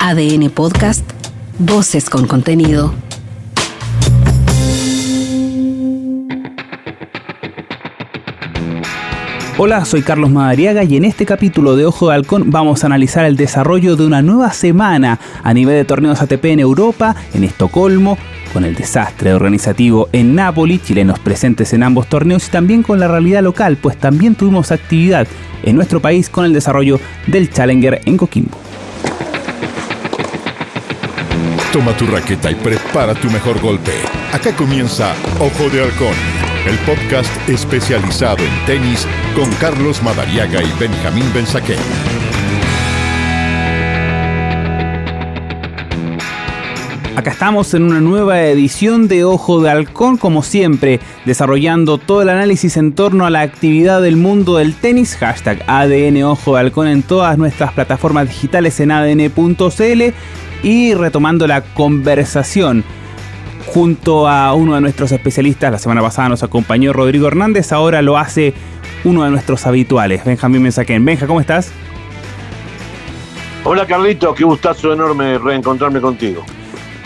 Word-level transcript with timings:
ADN 0.00 0.50
Podcast, 0.50 1.04
Voces 1.58 2.08
con 2.08 2.26
contenido. 2.28 2.94
Hola, 9.60 9.84
soy 9.84 10.02
Carlos 10.02 10.30
Madariaga 10.30 10.84
y 10.84 10.96
en 10.96 11.04
este 11.04 11.26
capítulo 11.26 11.74
de 11.74 11.84
Ojo 11.84 12.08
de 12.08 12.14
Halcón 12.14 12.50
vamos 12.52 12.84
a 12.84 12.86
analizar 12.86 13.24
el 13.24 13.36
desarrollo 13.36 13.96
de 13.96 14.06
una 14.06 14.22
nueva 14.22 14.52
semana 14.52 15.18
a 15.42 15.52
nivel 15.52 15.74
de 15.74 15.84
torneos 15.84 16.22
ATP 16.22 16.44
en 16.44 16.60
Europa, 16.60 17.16
en 17.34 17.42
Estocolmo, 17.42 18.16
con 18.52 18.64
el 18.64 18.76
desastre 18.76 19.34
organizativo 19.34 20.08
en 20.12 20.36
Nápoles, 20.36 20.84
chilenos 20.84 21.18
presentes 21.18 21.72
en 21.72 21.82
ambos 21.82 22.06
torneos 22.06 22.46
y 22.46 22.50
también 22.52 22.84
con 22.84 23.00
la 23.00 23.08
realidad 23.08 23.42
local, 23.42 23.76
pues 23.82 23.96
también 23.96 24.36
tuvimos 24.36 24.70
actividad 24.70 25.26
en 25.64 25.74
nuestro 25.74 26.00
país 26.00 26.30
con 26.30 26.44
el 26.44 26.52
desarrollo 26.52 27.00
del 27.26 27.50
Challenger 27.50 28.00
en 28.04 28.16
Coquimbo. 28.16 28.67
Toma 31.72 31.94
tu 31.96 32.06
raqueta 32.06 32.50
y 32.50 32.54
prepara 32.54 33.14
tu 33.14 33.30
mejor 33.30 33.60
golpe. 33.60 33.92
Acá 34.32 34.56
comienza 34.56 35.14
Ojo 35.38 35.68
de 35.68 35.82
Halcón, 35.82 36.14
el 36.66 36.78
podcast 36.78 37.30
especializado 37.48 38.42
en 38.42 38.64
tenis 38.64 39.06
con 39.34 39.52
Carlos 39.56 40.02
Madariaga 40.02 40.62
y 40.62 40.72
Benjamín 40.80 41.30
Benzaquén. 41.34 42.17
Acá 47.18 47.32
estamos 47.32 47.74
en 47.74 47.82
una 47.82 48.00
nueva 48.00 48.40
edición 48.42 49.08
de 49.08 49.24
Ojo 49.24 49.60
de 49.60 49.68
Halcón, 49.68 50.18
como 50.18 50.44
siempre, 50.44 51.00
desarrollando 51.24 51.98
todo 51.98 52.22
el 52.22 52.28
análisis 52.28 52.76
en 52.76 52.92
torno 52.92 53.26
a 53.26 53.30
la 53.30 53.40
actividad 53.40 54.00
del 54.00 54.16
mundo 54.16 54.58
del 54.58 54.72
tenis. 54.72 55.16
Hashtag 55.16 55.64
ADN 55.66 56.22
Ojo 56.22 56.54
de 56.54 56.60
Halcón 56.60 56.86
en 56.86 57.02
todas 57.02 57.36
nuestras 57.36 57.72
plataformas 57.72 58.28
digitales 58.28 58.78
en 58.78 58.92
adn.cl 58.92 60.14
y 60.62 60.94
retomando 60.94 61.48
la 61.48 61.62
conversación 61.62 62.84
junto 63.66 64.28
a 64.28 64.54
uno 64.54 64.76
de 64.76 64.80
nuestros 64.80 65.10
especialistas. 65.10 65.72
La 65.72 65.78
semana 65.80 66.02
pasada 66.02 66.28
nos 66.28 66.44
acompañó 66.44 66.92
Rodrigo 66.92 67.26
Hernández, 67.26 67.72
ahora 67.72 68.00
lo 68.00 68.16
hace 68.16 68.54
uno 69.02 69.24
de 69.24 69.30
nuestros 69.30 69.66
habituales, 69.66 70.24
Benjamín 70.24 70.62
Mensaquén. 70.62 71.04
Benja, 71.04 71.26
¿cómo 71.26 71.40
estás? 71.40 71.72
Hola 73.64 73.84
Carlito, 73.88 74.32
qué 74.36 74.44
gustazo 74.44 74.92
enorme 74.92 75.36
reencontrarme 75.36 76.00
contigo. 76.00 76.44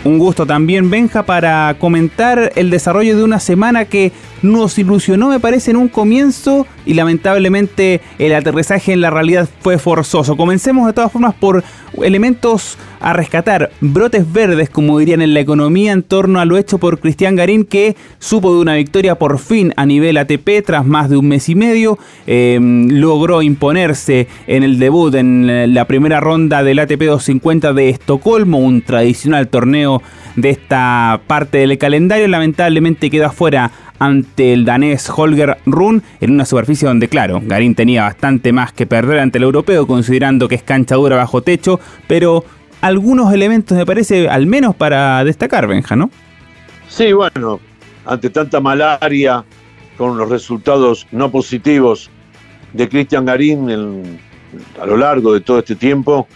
Un 0.05 0.19
gusto 0.19 0.47
también, 0.47 0.91
Benja, 0.91 1.22
para 1.22 1.77
comentar 1.78 2.53
el 2.56 2.70
desarrollo 2.70 3.17
de 3.17 3.22
una 3.22 3.39
semana 3.39 3.84
que 3.84 4.11
nos 4.43 4.79
ilusionó, 4.79 5.29
me 5.29 5.41
parece, 5.41 5.71
en 5.71 5.77
un 5.77 5.89
comienzo 5.89 6.67
y 6.85 6.95
lamentablemente 6.95 8.01
el 8.19 8.35
aterrizaje 8.35 8.93
en 8.93 9.01
la 9.01 9.11
realidad 9.11 9.49
fue 9.61 9.79
forzoso. 9.79 10.37
Comencemos 10.37 10.87
de 10.87 10.93
todas 10.93 11.12
formas 11.12 11.34
por 11.34 11.62
elementos 12.03 12.79
a 13.01 13.12
rescatar, 13.12 13.71
brotes 13.81 14.33
verdes, 14.33 14.71
como 14.71 14.99
dirían 14.99 15.23
en 15.23 15.34
la 15.34 15.41
economía, 15.41 15.93
en 15.93 16.05
torno 16.05 16.39
a 16.39 16.45
lo 16.45 16.57
hecho 16.57 16.79
por 16.79 17.01
Cristian 17.01 17.34
Garín, 17.34 17.65
que 17.65 17.97
supo 18.21 18.55
de 18.55 18.61
una 18.61 18.75
victoria 18.75 19.17
por 19.17 19.39
fin 19.41 19.73
a 19.77 19.84
nivel 19.84 20.17
ATP 20.17 20.65
tras 20.65 20.87
más 20.87 21.11
de 21.11 21.17
un 21.17 21.27
mes 21.27 21.49
y 21.49 21.56
medio. 21.56 21.99
Em, 22.27 22.89
logró 22.89 23.43
imponerse 23.43 24.29
en 24.47 24.62
el 24.62 24.79
debut 24.79 25.15
en 25.17 25.75
la 25.75 25.87
primera 25.87 26.21
ronda 26.21 26.62
del 26.62 26.79
ATP 26.79 27.03
250 27.03 27.73
de 27.73 27.89
Estocolmo, 27.89 28.59
un 28.59 28.83
tradicional 28.83 29.49
torneo 29.49 30.01
de 30.37 30.51
esta 30.51 31.21
parte 31.27 31.59
del 31.59 31.77
calendario. 31.79 32.29
Lamentablemente 32.29 33.11
quedó 33.11 33.27
afuera 33.27 33.73
ante 34.03 34.53
el 34.53 34.64
danés 34.64 35.08
Holger 35.08 35.58
Run 35.64 36.03
en 36.20 36.33
una 36.33 36.45
superficie 36.45 36.89
donde, 36.89 37.08
claro, 37.08 37.41
Garín 37.45 37.77
tenía 37.77 38.03
bastante 38.03 38.53
más 38.53 38.72
que 38.72 38.84
perder 38.84 39.20
ante 39.20 39.39
el 39.39 39.44
europeo, 39.44 39.86
considerando 39.86 40.48
que 40.48 40.56
es 40.56 40.64
cancha 40.64 40.97
dura 40.97 41.14
bajo 41.14 41.42
techo, 41.42 41.78
pero 42.09 42.44
algunos 42.81 43.33
elementos 43.33 43.78
me 43.78 43.86
parece, 43.86 44.28
al 44.28 44.47
menos 44.47 44.75
para 44.75 45.22
destacar, 45.22 45.69
Benja, 45.69 45.94
¿no? 45.94 46.11
Sí, 46.89 47.12
bueno, 47.12 47.61
ante 48.05 48.28
tanta 48.31 48.59
malaria, 48.59 49.44
con 49.97 50.19
los 50.19 50.28
resultados 50.28 51.06
no 51.12 51.31
positivos 51.31 52.10
de 52.72 52.88
Cristian 52.88 53.25
Garín 53.25 54.19
a 54.81 54.84
lo 54.84 54.97
largo 54.97 55.32
de 55.32 55.43
todo 55.43 55.60
este 55.60 55.77
tiempo, 55.77 56.27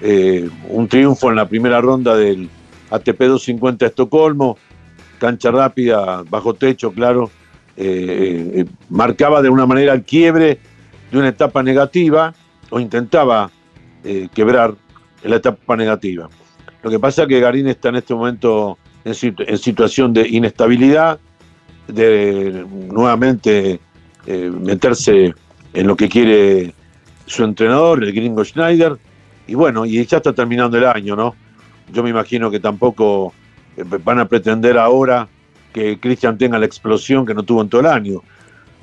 eh, 0.00 0.48
un 0.70 0.88
triunfo 0.88 1.28
en 1.28 1.36
la 1.36 1.46
primera 1.46 1.82
ronda 1.82 2.16
del 2.16 2.48
ATP 2.90 3.18
250 3.18 3.84
Estocolmo, 3.84 4.56
cancha 5.24 5.50
rápida, 5.50 6.22
bajo 6.28 6.52
techo, 6.52 6.92
claro, 6.92 7.30
eh, 7.78 8.52
eh, 8.56 8.64
marcaba 8.90 9.40
de 9.40 9.48
una 9.48 9.64
manera 9.64 9.94
el 9.94 10.02
quiebre 10.02 10.58
de 11.10 11.18
una 11.18 11.28
etapa 11.28 11.62
negativa 11.62 12.34
o 12.68 12.78
intentaba 12.78 13.50
eh, 14.04 14.28
quebrar 14.34 14.74
la 15.22 15.36
etapa 15.36 15.78
negativa. 15.78 16.28
Lo 16.82 16.90
que 16.90 16.98
pasa 16.98 17.22
es 17.22 17.28
que 17.28 17.40
Garín 17.40 17.66
está 17.68 17.88
en 17.88 17.96
este 17.96 18.14
momento 18.14 18.76
en, 19.02 19.14
situación 19.56 20.12
de 20.12 20.28
inestabilidad, 20.28 21.18
de 21.88 22.66
nuevamente 22.92 23.80
meterse 24.26 25.34
en 25.72 25.86
lo 25.86 25.96
que 25.96 26.10
quiere 26.10 26.74
su 27.24 27.44
entrenador, 27.44 28.04
el 28.04 28.12
gringo 28.12 28.44
Schneider, 28.44 28.98
y 29.46 29.54
bueno, 29.54 29.86
y 29.86 30.04
ya 30.04 30.18
está 30.18 30.34
terminando 30.34 30.76
el 30.76 30.84
año, 30.84 31.16
¿no? 31.16 31.34
Yo 31.90 32.02
me 32.02 32.10
imagino 32.10 32.50
que 32.50 32.60
tampoco 32.60 33.32
van 33.76 34.18
a 34.18 34.28
pretender 34.28 34.78
ahora 34.78 35.28
que 35.72 35.98
Cristian 35.98 36.38
tenga 36.38 36.58
la 36.58 36.66
explosión 36.66 37.26
que 37.26 37.34
no 37.34 37.42
tuvo 37.42 37.62
en 37.62 37.68
todo 37.68 37.80
el 37.80 37.88
año. 37.88 38.22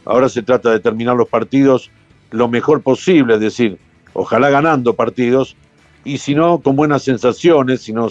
Ahora 0.05 0.29
se 0.29 0.43
trata 0.43 0.71
de 0.71 0.79
terminar 0.79 1.15
los 1.15 1.29
partidos 1.29 1.89
lo 2.31 2.47
mejor 2.47 2.81
posible, 2.81 3.35
es 3.35 3.39
decir, 3.39 3.77
ojalá 4.13 4.49
ganando 4.49 4.93
partidos 4.93 5.55
y 6.03 6.17
si 6.17 6.33
no, 6.33 6.59
con 6.59 6.75
buenas 6.75 7.03
sensaciones, 7.03 7.81
si 7.81 7.93
no 7.93 8.09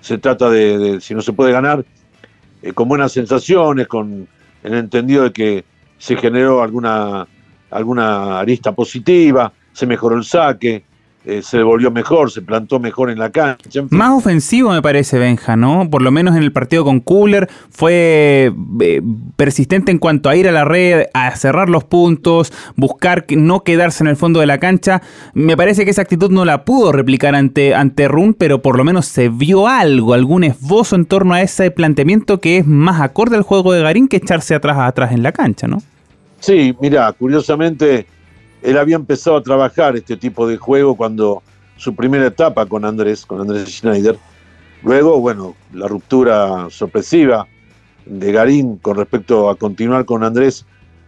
se 0.00 0.18
trata 0.18 0.48
de, 0.48 1.00
si 1.00 1.14
no 1.14 1.20
se 1.20 1.32
puede 1.32 1.52
ganar, 1.52 1.84
eh, 2.62 2.72
con 2.72 2.88
buenas 2.88 3.12
sensaciones, 3.12 3.86
con 3.86 4.26
el 4.62 4.74
entendido 4.74 5.24
de 5.24 5.32
que 5.32 5.64
se 5.98 6.16
generó 6.16 6.62
alguna, 6.62 7.26
alguna 7.70 8.40
arista 8.40 8.72
positiva, 8.72 9.52
se 9.72 9.86
mejoró 9.86 10.16
el 10.16 10.24
saque, 10.24 10.84
eh, 11.28 11.42
se 11.42 11.58
devolvió 11.58 11.90
mejor, 11.90 12.30
se 12.30 12.40
plantó 12.40 12.80
mejor 12.80 13.10
en 13.10 13.18
la 13.18 13.28
cancha. 13.28 13.82
Más 13.90 14.12
ofensivo 14.12 14.70
me 14.70 14.80
parece 14.80 15.18
Benja, 15.18 15.56
¿no? 15.56 15.90
Por 15.90 16.00
lo 16.00 16.10
menos 16.10 16.34
en 16.34 16.42
el 16.42 16.52
partido 16.52 16.84
con 16.84 17.00
Cooler 17.00 17.50
fue 17.68 18.50
eh, 18.80 19.02
persistente 19.36 19.92
en 19.92 19.98
cuanto 19.98 20.30
a 20.30 20.36
ir 20.36 20.48
a 20.48 20.52
la 20.52 20.64
red, 20.64 21.08
a 21.12 21.36
cerrar 21.36 21.68
los 21.68 21.84
puntos, 21.84 22.50
buscar 22.76 23.26
no 23.28 23.62
quedarse 23.62 24.02
en 24.02 24.08
el 24.08 24.16
fondo 24.16 24.40
de 24.40 24.46
la 24.46 24.56
cancha. 24.56 25.02
Me 25.34 25.54
parece 25.54 25.84
que 25.84 25.90
esa 25.90 26.00
actitud 26.00 26.30
no 26.30 26.46
la 26.46 26.64
pudo 26.64 26.92
replicar 26.92 27.34
ante, 27.34 27.74
ante 27.74 28.08
Run, 28.08 28.32
pero 28.32 28.62
por 28.62 28.78
lo 28.78 28.84
menos 28.84 29.04
se 29.04 29.28
vio 29.28 29.68
algo, 29.68 30.14
algún 30.14 30.44
esbozo 30.44 30.96
en 30.96 31.04
torno 31.04 31.34
a 31.34 31.42
ese 31.42 31.70
planteamiento 31.70 32.40
que 32.40 32.56
es 32.56 32.66
más 32.66 33.02
acorde 33.02 33.36
al 33.36 33.42
juego 33.42 33.74
de 33.74 33.82
Garín 33.82 34.08
que 34.08 34.16
echarse 34.16 34.54
atrás 34.54 34.78
atrás 34.78 35.12
en 35.12 35.22
la 35.22 35.32
cancha, 35.32 35.66
¿no? 35.66 35.82
Sí, 36.40 36.74
mira, 36.80 37.12
curiosamente 37.12 38.06
él 38.62 38.78
había 38.78 38.96
empezado 38.96 39.36
a 39.36 39.42
trabajar 39.42 39.96
este 39.96 40.16
tipo 40.16 40.46
de 40.46 40.56
juego 40.56 40.96
cuando 40.96 41.42
su 41.76 41.94
primera 41.94 42.26
etapa 42.26 42.66
con 42.66 42.84
Andrés, 42.84 43.24
con 43.24 43.40
Andrés 43.40 43.68
Schneider. 43.68 44.18
Luego, 44.82 45.20
bueno, 45.20 45.54
la 45.72 45.86
ruptura 45.86 46.68
sorpresiva 46.70 47.46
de 48.06 48.32
Garín 48.32 48.78
con 48.78 48.96
respecto 48.96 49.48
a 49.48 49.56
continuar 49.56 50.04
con 50.04 50.24
Andrés 50.24 50.64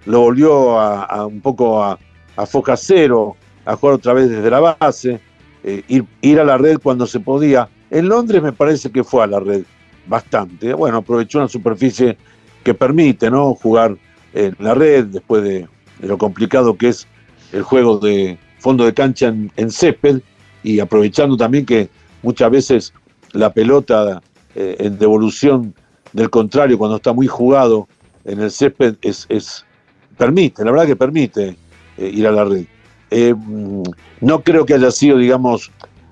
lo 0.06 0.20
volvió 0.20 0.78
a, 0.80 1.26
un 1.26 1.40
poco 1.40 1.82
a, 1.82 1.98
foca 2.46 2.76
cero, 2.76 3.36
a 3.64 3.76
jugar 3.76 3.96
otra 3.96 4.12
vez 4.14 4.30
desde 4.30 4.50
la 4.50 4.76
base, 4.80 5.20
eh, 5.62 5.82
ir, 5.88 6.04
ir, 6.22 6.40
a 6.40 6.44
la 6.44 6.56
red 6.56 6.78
cuando 6.82 7.06
se 7.06 7.20
podía. 7.20 7.68
En 7.90 8.08
Londres 8.08 8.42
me 8.42 8.52
parece 8.52 8.90
que 8.90 9.04
fue 9.04 9.24
a 9.24 9.26
la 9.26 9.40
red 9.40 9.62
bastante. 10.06 10.72
Bueno, 10.72 10.98
aprovechó 10.98 11.38
una 11.38 11.48
superficie 11.48 12.16
que 12.62 12.74
permite 12.74 13.30
¿no? 13.30 13.54
jugar 13.54 13.96
en 14.32 14.56
la 14.58 14.74
red 14.74 15.06
después 15.06 15.42
de 15.42 15.68
lo 16.00 16.16
complicado 16.16 16.76
que 16.76 16.88
es 16.88 17.06
el 17.52 17.62
juego 17.62 17.98
de 17.98 18.38
fondo 18.58 18.84
de 18.84 18.94
cancha 18.94 19.28
en, 19.28 19.70
césped 19.70 20.20
y 20.62 20.80
aprovechando 20.80 21.36
también 21.36 21.64
que 21.64 21.88
muchas 22.22 22.50
veces 22.50 22.92
la 23.32 23.52
pelota 23.52 24.22
eh, 24.54 24.76
en 24.78 24.98
devolución 24.98 25.74
del 26.12 26.30
contrario 26.30 26.78
cuando 26.78 26.96
está 26.96 27.12
muy 27.12 27.26
jugado 27.26 27.88
en 28.24 28.40
el 28.40 28.50
césped 28.50 28.96
es, 29.02 29.26
permite, 30.18 30.64
la 30.64 30.70
verdad 30.70 30.86
que 30.86 30.96
permite 30.96 31.56
eh, 31.96 32.10
ir 32.12 32.26
a 32.26 32.32
la 32.32 32.44
red. 32.44 32.64
Eh, 33.10 33.34
mm, 33.34 33.82
no 34.20 34.42
creo 34.42 34.66
que 34.66 34.74
haya 34.74 34.90
sido, 34.90 35.16
digamos, 35.16 35.70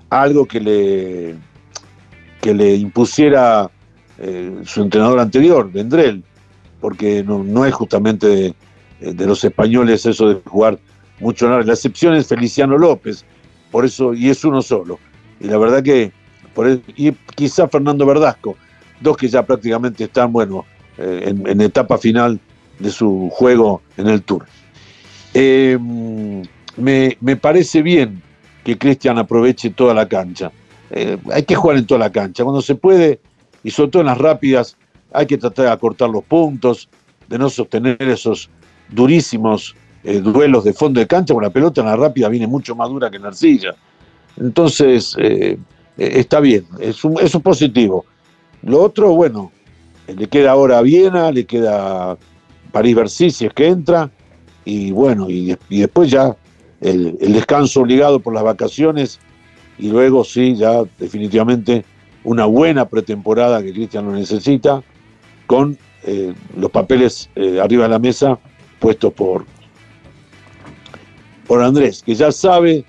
algo 0.09 0.45
que 0.45 0.59
le, 0.59 1.35
que 2.41 2.53
le 2.53 2.75
impusiera 2.75 3.69
su 4.65 4.81
entrenador 4.81 5.21
anterior, 5.21 5.71
Vendrell, 5.71 6.21
porque 6.79 7.23
no, 7.23 7.65
es 7.65 7.73
justamente 7.73 8.53
de, 8.99 9.25
los 9.25 9.43
españoles 9.43 10.05
eso 10.05 10.29
de 10.29 10.41
jugar 10.45 10.79
mucho 11.19 11.49
La 11.61 11.73
excepción 11.73 12.15
es 12.15 12.27
Feliciano 12.27 12.77
López, 12.77 13.25
por 13.71 13.85
eso, 13.85 14.13
y 14.13 14.29
es 14.29 14.43
uno 14.43 14.61
solo. 14.61 14.99
Y 15.39 15.47
la 15.47 15.57
verdad 15.57 15.83
que, 15.83 16.11
por 16.53 16.81
y 16.95 17.11
quizá 17.35 17.67
Fernando 17.67 18.05
Verdasco, 18.05 18.55
dos 18.99 19.17
que 19.17 19.27
ya 19.27 19.45
prácticamente 19.45 20.05
están, 20.05 20.31
bueno, 20.31 20.65
eh, 20.97 21.33
en, 21.45 21.61
etapa 21.61 21.97
final 21.97 22.39
de 22.79 22.91
su 22.91 23.29
juego 23.31 23.81
en 23.97 24.07
el 24.07 24.21
Tour. 24.21 24.45
Em, 25.33 26.43
me, 26.77 27.35
parece 27.35 27.81
bien 27.81 28.21
que 28.63 28.77
Cristian 28.77 29.17
aproveche 29.17 29.69
toda 29.69 29.93
la 29.93 30.07
cancha. 30.07 30.51
eh, 30.91 31.17
hay 31.31 31.43
que 31.43 31.55
jugar 31.55 31.77
en 31.77 31.85
toda 31.85 31.99
la 31.99 32.11
cancha. 32.11 32.43
Cuando 32.43 32.61
se 32.61 32.75
puede, 32.75 33.19
y 33.63 33.71
sobre 33.71 33.91
todo 33.91 34.01
en 34.01 34.07
las 34.07 34.17
rápidas, 34.17 34.75
hay 35.13 35.25
que 35.25 35.37
tratar 35.37 35.65
de 35.65 35.71
acortar 35.71 36.09
los 36.09 36.23
puntos, 36.23 36.89
de 37.27 37.37
no 37.37 37.49
sostener 37.49 38.01
esos 38.01 38.49
durísimos 38.89 39.75
eh, 40.03 40.19
duelos 40.19 40.63
de 40.63 40.73
fondo 40.73 40.99
de 40.99 41.07
cancha, 41.07 41.33
porque 41.33 41.47
la 41.47 41.53
pelota 41.53 41.81
en 41.81 41.87
la 41.87 41.95
rápida 41.95 42.29
viene 42.29 42.47
mucho 42.47 42.75
más 42.75 42.89
dura 42.89 43.09
que 43.09 43.17
en 43.17 43.23
la 43.23 43.29
arcilla. 43.29 43.75
Entonces, 44.37 45.15
eh, 45.19 45.57
está 45.97 46.39
bien, 46.39 46.65
es 46.79 47.03
un, 47.03 47.15
positivo. 47.43 48.05
Lo 48.63 48.81
otro, 48.81 49.13
bueno, 49.13 49.51
le 50.07 50.27
queda 50.27 50.51
ahora 50.51 50.81
Viena, 50.81 51.31
le 51.31 51.45
queda 51.45 52.17
París-Bercy 52.71 53.31
si 53.31 53.45
es 53.45 53.53
que 53.53 53.67
entra, 53.67 54.09
y 54.63 54.91
bueno, 54.91 55.29
y, 55.29 55.57
después 55.69 56.11
ya 56.11 56.35
el, 56.81 57.17
descanso 57.17 57.81
obligado 57.81 58.19
por 58.19 58.33
las 58.33 58.43
vacaciones, 58.43 59.19
y 59.77 59.89
luego 59.89 60.23
sí, 60.23 60.55
ya 60.55 60.83
definitivamente 60.97 61.85
una 62.23 62.45
buena 62.45 62.87
pretemporada 62.87 63.61
que 63.61 63.73
Cristian 63.73 64.05
lo 64.05 64.11
necesita, 64.13 64.81
con 65.47 65.77
eh, 66.03 66.33
los 66.55 66.71
papeles 66.71 67.29
eh, 67.35 67.59
arriba 67.61 67.83
de 67.83 67.89
la 67.89 67.99
mesa 67.99 68.39
puestos 68.79 69.13
por, 69.13 69.45
por 71.49 71.63
Andrés, 71.63 72.03
que 72.03 72.13
ya 72.13 72.31
sabe 72.31 72.85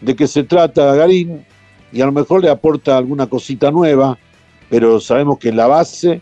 de 0.00 0.14
qué 0.14 0.28
se 0.28 0.44
trata 0.44 0.94
Garín 0.94 1.44
y 1.92 2.00
a 2.00 2.06
lo 2.06 2.12
mejor 2.12 2.42
le 2.42 2.48
aporta 2.48 2.96
alguna 2.96 3.26
cosita 3.26 3.72
nueva, 3.72 4.16
pero 4.70 5.00
sabemos 5.00 5.40
que 5.40 5.50
la 5.50 5.66
base 5.66 6.20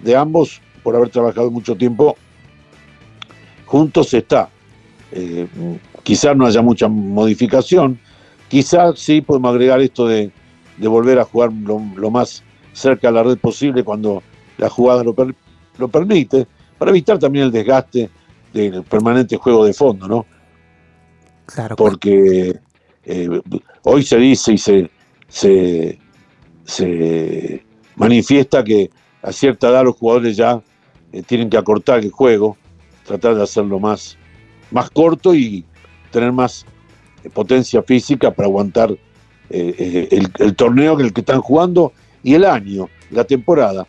de 0.00 0.16
ambos, 0.16 0.62
por 0.82 0.96
haber 0.96 1.10
trabajado 1.10 1.50
mucho 1.50 1.76
tiempo 1.76 2.16
juntos, 3.66 4.14
está. 4.14 4.48
Eh, 5.12 5.46
quizás 6.02 6.34
no 6.34 6.46
haya 6.46 6.62
mucha 6.62 6.88
modificación, 6.88 7.98
quizás 8.48 8.98
sí 8.98 9.20
podemos 9.20 9.50
agregar 9.52 9.82
esto 9.82 10.08
de, 10.08 10.32
volver 10.78 11.18
a 11.18 11.24
jugar 11.24 11.52
lo, 11.52 12.10
más 12.10 12.42
cerca 12.72 13.08
a 13.08 13.12
la 13.12 13.22
red 13.22 13.36
posible 13.36 13.84
cuando 13.84 14.22
la 14.56 14.70
jugada 14.70 15.04
lo, 15.04 15.14
lo 15.76 15.88
permite, 15.88 16.46
para 16.78 16.90
evitar 16.90 17.18
también 17.18 17.44
el 17.44 17.52
desgaste 17.52 18.08
del 18.54 18.82
permanente 18.84 19.36
juego 19.36 19.66
de 19.66 19.74
fondo, 19.74 20.08
¿no? 20.08 20.24
Porque 21.76 22.58
eh, 23.04 23.40
hoy 23.82 24.02
se 24.02 24.16
dice 24.16 24.52
y 24.52 24.58
se, 24.58 24.90
se, 25.28 25.98
se 26.64 27.64
manifiesta 27.96 28.64
que 28.64 28.90
a 29.22 29.32
cierta 29.32 29.68
edad 29.68 29.84
los 29.84 29.96
jugadores 29.96 30.36
ya 30.36 30.62
eh, 31.12 31.22
tienen 31.22 31.48
que 31.48 31.56
acortar 31.56 32.00
el 32.00 32.10
juego, 32.10 32.56
tratar 33.06 33.36
de 33.36 33.42
hacerlo 33.42 33.78
más, 33.78 34.18
más 34.70 34.90
corto 34.90 35.34
y 35.34 35.64
tener 36.10 36.32
más 36.32 36.66
eh, 37.22 37.30
potencia 37.30 37.82
física 37.82 38.32
para 38.32 38.48
aguantar 38.48 38.96
eh, 39.50 40.08
el, 40.38 40.56
torneo 40.56 40.98
en 40.98 41.06
el 41.06 41.12
que 41.12 41.20
están 41.20 41.40
jugando 41.40 41.92
y 42.22 42.34
el 42.34 42.44
año, 42.44 42.88
la 43.10 43.24
temporada. 43.24 43.86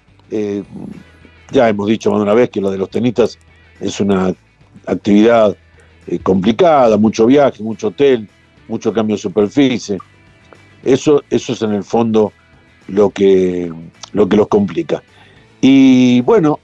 ya 1.52 1.70
hemos 1.70 1.88
dicho 1.88 2.12
más 2.12 2.20
de 2.20 2.24
una 2.24 2.34
vez 2.34 2.50
que 2.50 2.62
lo 2.62 2.70
de 2.70 2.78
los 2.78 2.90
tenistas 2.90 3.40
es 3.80 4.00
una 4.00 4.34
actividad 4.86 5.58
complicada, 6.24 6.98
mucho 6.98 7.26
viaje, 7.26 7.64
mucho 7.64 7.88
hotel, 7.88 8.28
mucho 8.68 8.94
cambio 8.94 9.16
de 9.16 9.22
superficie. 9.22 9.98
Eso, 10.84 11.24
eso 11.30 11.54
es 11.54 11.62
en 11.62 11.74
el 11.74 11.84
fondo 11.84 12.32
lo 12.88 13.10
que, 13.10 13.72
lo 14.14 14.30
que 14.30 14.38
los 14.38 14.48
complica. 14.48 15.02
Y 15.62 16.22
bueno, 16.22 16.60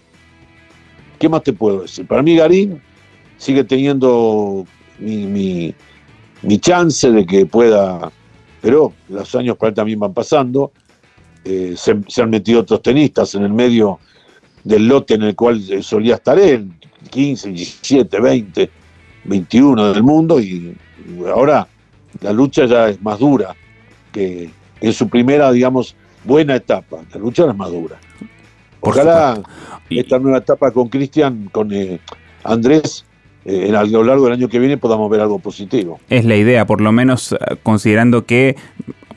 ¿qué 1.17 1.27
más 1.29 1.43
te 1.43 1.53
puedo 1.53 1.81
decir? 1.81 2.05
Para 2.05 2.21
mí 2.21 2.35
Garín 2.35 2.81
sigue 3.37 3.63
teniendo 3.63 4.65
mi, 4.99 5.73
chance 6.59 7.09
de 7.11 7.25
que 7.25 7.45
pueda, 7.45 8.11
pero 8.61 8.93
los 9.09 9.33
años 9.35 9.57
para 9.57 9.69
él 9.69 9.75
también 9.75 9.99
van 9.99 10.13
pasando, 10.13 10.71
eh, 11.43 11.73
se, 11.75 12.21
han 12.21 12.29
metido 12.29 12.61
otros 12.61 12.83
tenistas 12.83 13.33
en 13.33 13.43
el 13.43 13.53
medio 13.53 13.99
del 14.63 14.87
lote 14.87 15.15
en 15.15 15.23
el 15.23 15.35
cual 15.35 15.59
solía 15.81 16.15
estar 16.15 16.37
él, 16.37 16.71
15, 17.09 17.49
17, 17.49 18.19
20, 18.19 18.69
21 19.23 19.93
del 19.93 20.03
mundo, 20.03 20.39
y 20.39 20.75
ahora 21.27 21.67
la 22.21 22.33
lucha 22.33 22.65
ya 22.65 22.89
es 22.89 23.01
más 23.01 23.19
dura 23.19 23.55
que 24.11 24.49
en 24.81 24.93
su 24.93 25.07
primera, 25.07 25.51
digamos, 25.51 25.95
buena 26.23 26.55
etapa. 26.55 26.97
La 27.13 27.19
lucha 27.19 27.49
es 27.49 27.55
más 27.55 27.71
dura. 27.71 27.97
Ojalá 28.81 29.41
esta 29.89 30.19
nueva 30.19 30.39
etapa 30.39 30.71
con 30.71 30.89
Cristian, 30.89 31.49
con 31.51 31.71
eh, 31.71 31.99
Andrés, 32.43 33.05
eh, 33.45 33.73
a 33.75 33.83
lo 33.83 34.03
largo 34.03 34.25
del 34.25 34.33
año 34.33 34.49
que 34.49 34.59
viene 34.59 34.77
podamos 34.77 35.09
ver 35.09 35.21
algo 35.21 35.39
positivo. 35.39 35.99
Es 36.09 36.25
la 36.25 36.35
idea, 36.35 36.65
por 36.65 36.81
lo 36.81 36.91
menos 36.91 37.33
eh, 37.33 37.37
considerando 37.63 38.25
que 38.25 38.55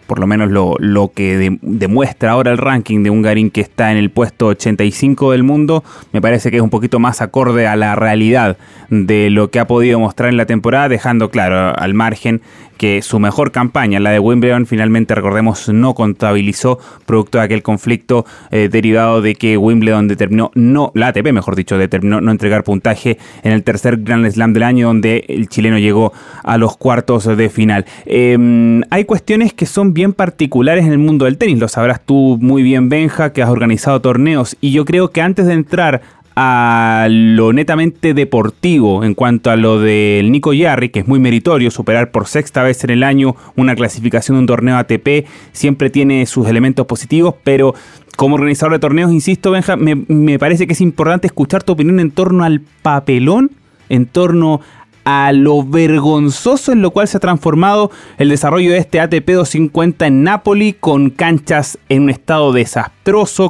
por 0.06 0.18
lo 0.18 0.26
menos 0.26 0.50
lo, 0.50 0.76
lo 0.78 1.12
que 1.12 1.58
demuestra 1.62 2.32
ahora 2.32 2.50
el 2.50 2.58
ranking 2.58 3.02
de 3.02 3.10
un 3.10 3.22
Garín 3.22 3.50
que 3.50 3.60
está 3.60 3.92
en 3.92 3.98
el 3.98 4.10
puesto 4.10 4.48
85 4.48 5.32
del 5.32 5.42
mundo, 5.42 5.84
me 6.12 6.20
parece 6.20 6.50
que 6.50 6.58
es 6.58 6.62
un 6.62 6.70
poquito 6.70 6.98
más 6.98 7.22
acorde 7.22 7.66
a 7.66 7.76
la 7.76 7.94
realidad 7.94 8.56
de 8.90 9.30
lo 9.30 9.50
que 9.50 9.58
ha 9.58 9.66
podido 9.66 9.98
mostrar 9.98 10.28
en 10.28 10.36
la 10.36 10.46
temporada, 10.46 10.88
dejando 10.88 11.30
claro 11.30 11.74
al 11.76 11.94
margen 11.94 12.42
que 12.76 13.02
su 13.02 13.18
mejor 13.18 13.52
campaña, 13.52 14.00
la 14.00 14.10
de 14.10 14.18
Wimbledon, 14.18 14.66
finalmente, 14.66 15.14
recordemos, 15.14 15.68
no 15.68 15.94
contabilizó 15.94 16.78
producto 17.06 17.38
de 17.38 17.44
aquel 17.44 17.62
conflicto 17.62 18.26
eh, 18.50 18.68
derivado 18.70 19.22
de 19.22 19.34
que 19.34 19.56
Wimbledon 19.56 20.08
determinó, 20.08 20.50
no, 20.54 20.92
la 20.94 21.08
ATP 21.08 21.32
mejor 21.32 21.56
dicho, 21.56 21.78
determinó 21.78 22.20
no 22.20 22.30
entregar 22.30 22.64
puntaje 22.64 23.18
en 23.42 23.52
el 23.52 23.62
tercer 23.62 23.98
Grand 23.98 24.28
Slam 24.30 24.52
del 24.52 24.62
año 24.62 24.88
donde 24.88 25.24
el 25.28 25.48
chileno 25.48 25.78
llegó 25.78 26.12
a 26.42 26.58
los 26.58 26.76
cuartos 26.76 27.24
de 27.24 27.48
final. 27.48 27.84
Em, 28.06 28.82
hay 28.90 29.04
cuestiones 29.04 29.52
que 29.52 29.66
son 29.66 29.94
bien 29.94 30.12
particulares 30.12 30.84
en 30.84 30.92
el 30.92 30.98
mundo 30.98 31.24
del 31.24 31.38
tenis, 31.38 31.58
lo 31.58 31.68
sabrás 31.68 32.00
tú 32.04 32.38
muy 32.40 32.62
bien, 32.62 32.88
Benja, 32.88 33.32
que 33.32 33.42
has 33.42 33.50
organizado 33.50 34.00
torneos 34.00 34.56
y 34.60 34.72
yo 34.72 34.84
creo 34.84 35.10
que 35.10 35.20
antes 35.20 35.46
de 35.46 35.54
entrar 35.54 36.02
a 36.36 37.06
lo 37.10 37.52
netamente 37.52 38.12
deportivo 38.14 39.04
en 39.04 39.14
cuanto 39.14 39.50
a 39.50 39.56
lo 39.56 39.78
del 39.78 40.32
Nico 40.32 40.52
Yarri, 40.52 40.88
que 40.88 41.00
es 41.00 41.08
muy 41.08 41.18
meritorio, 41.18 41.70
superar 41.70 42.10
por 42.10 42.26
sexta 42.26 42.62
vez 42.62 42.82
en 42.84 42.90
el 42.90 43.02
año 43.02 43.36
una 43.56 43.76
clasificación 43.76 44.36
de 44.36 44.40
un 44.40 44.46
torneo 44.46 44.76
ATP, 44.76 45.26
siempre 45.52 45.90
tiene 45.90 46.26
sus 46.26 46.48
elementos 46.48 46.86
positivos, 46.86 47.34
pero 47.44 47.74
como 48.16 48.34
organizador 48.36 48.72
de 48.72 48.78
torneos, 48.78 49.12
insisto, 49.12 49.50
Benja, 49.50 49.76
me, 49.76 49.94
me 49.94 50.38
parece 50.38 50.66
que 50.66 50.72
es 50.72 50.80
importante 50.80 51.26
escuchar 51.26 51.62
tu 51.62 51.72
opinión 51.72 52.00
en 52.00 52.10
torno 52.10 52.44
al 52.44 52.60
papelón, 52.82 53.50
en 53.88 54.06
torno 54.06 54.60
a 55.04 55.32
lo 55.32 55.62
vergonzoso 55.62 56.72
en 56.72 56.82
lo 56.82 56.90
cual 56.90 57.06
se 57.08 57.18
ha 57.18 57.20
transformado 57.20 57.90
el 58.18 58.30
desarrollo 58.30 58.72
de 58.72 58.78
este 58.78 59.00
ATP 59.00 59.28
250 59.28 60.06
en 60.06 60.22
Nápoli, 60.22 60.72
con 60.72 61.10
canchas 61.10 61.78
en 61.88 62.04
un 62.04 62.10
estado 62.10 62.52
desastroso, 62.52 62.93